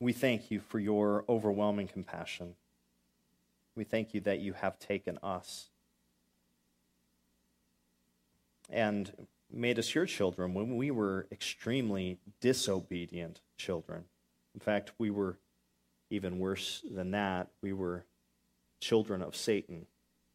we 0.00 0.12
thank 0.12 0.50
you 0.50 0.60
for 0.60 0.78
your 0.78 1.24
overwhelming 1.28 1.88
compassion. 1.88 2.54
We 3.74 3.84
thank 3.84 4.14
you 4.14 4.20
that 4.22 4.40
you 4.40 4.52
have 4.54 4.78
taken 4.78 5.18
us 5.22 5.68
and 8.68 9.12
made 9.50 9.78
us 9.78 9.94
your 9.94 10.06
children 10.06 10.54
when 10.54 10.76
we 10.76 10.90
were 10.90 11.26
extremely 11.30 12.18
disobedient 12.40 13.40
children. 13.56 14.04
In 14.54 14.60
fact, 14.60 14.92
we 14.98 15.10
were 15.10 15.38
even 16.10 16.38
worse 16.38 16.82
than 16.90 17.12
that. 17.12 17.48
We 17.62 17.72
were 17.72 18.04
children 18.80 19.22
of 19.22 19.36
Satan. 19.36 19.86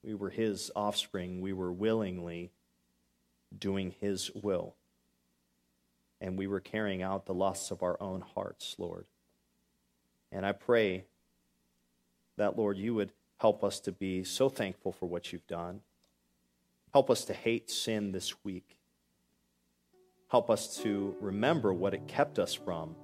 We 0.03 0.14
were 0.16 0.30
his 0.30 0.72
offspring. 0.76 1.41
We 1.41 1.53
were 1.53 1.72
willingly 1.72 2.51
doing 3.57 3.93
his 3.99 4.32
will. 4.34 4.76
And 6.20 6.38
we 6.38 6.47
were 6.47 6.59
carrying 6.59 7.01
out 7.01 7.26
the 7.26 7.34
lusts 7.34 7.72
of 7.72 7.84
our 7.84 8.01
own 8.01 8.22
hearts, 8.22 8.76
Lord. 8.78 9.05
And 10.32 10.46
I 10.46 10.52
pray 10.54 11.06
that, 12.38 12.58
Lord, 12.58 12.78
you 12.78 12.94
would 12.96 13.12
help 13.38 13.64
us 13.64 13.80
to 13.82 13.92
be 13.92 14.24
so 14.24 14.50
thankful 14.50 14.92
for 14.92 15.08
what 15.08 15.32
you've 15.34 15.48
done. 15.48 15.82
Help 16.94 17.10
us 17.10 17.26
to 17.26 17.34
hate 17.34 17.70
sin 17.70 18.12
this 18.12 18.44
week. 18.44 18.78
Help 20.30 20.50
us 20.50 20.78
to 20.78 21.16
remember 21.20 21.74
what 21.74 21.94
it 21.94 22.08
kept 22.08 22.40
us 22.40 22.54
from, 22.54 22.96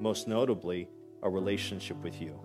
most 0.00 0.28
notably, 0.28 0.88
a 1.22 1.30
relationship 1.30 1.96
with 2.02 2.20
you. 2.20 2.38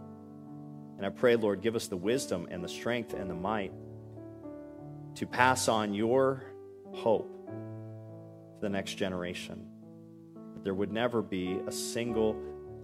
And 0.98 1.06
I 1.06 1.10
pray, 1.10 1.36
Lord, 1.36 1.62
give 1.62 1.76
us 1.76 1.88
the 1.88 1.98
wisdom 1.98 2.48
and 2.52 2.64
the 2.64 2.70
strength 2.70 3.14
and 3.14 3.30
the 3.30 3.36
might 3.36 3.74
to 5.16 5.26
pass 5.26 5.68
on 5.68 5.94
your 5.94 6.44
hope 6.94 7.30
to 7.48 8.62
the 8.62 8.70
next 8.70 8.96
generation. 8.96 9.66
That 10.54 10.64
there 10.64 10.74
would 10.74 10.92
never 10.92 11.22
be 11.22 11.60
a 11.68 11.72
single 11.72 12.36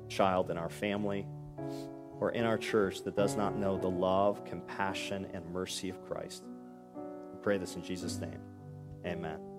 child 0.07 0.51
in 0.51 0.57
our 0.57 0.69
family 0.69 1.25
or 2.19 2.31
in 2.31 2.45
our 2.45 2.57
church 2.57 3.03
that 3.03 3.15
does 3.15 3.35
not 3.35 3.57
know 3.57 3.77
the 3.77 3.89
love, 3.89 4.45
compassion, 4.45 5.27
and 5.33 5.45
mercy 5.51 5.89
of 5.89 6.03
Christ. 6.05 6.45
We 6.95 7.37
pray 7.41 7.57
this 7.57 7.75
in 7.75 7.83
Jesus' 7.83 8.17
name. 8.19 8.39
Amen. 9.05 9.45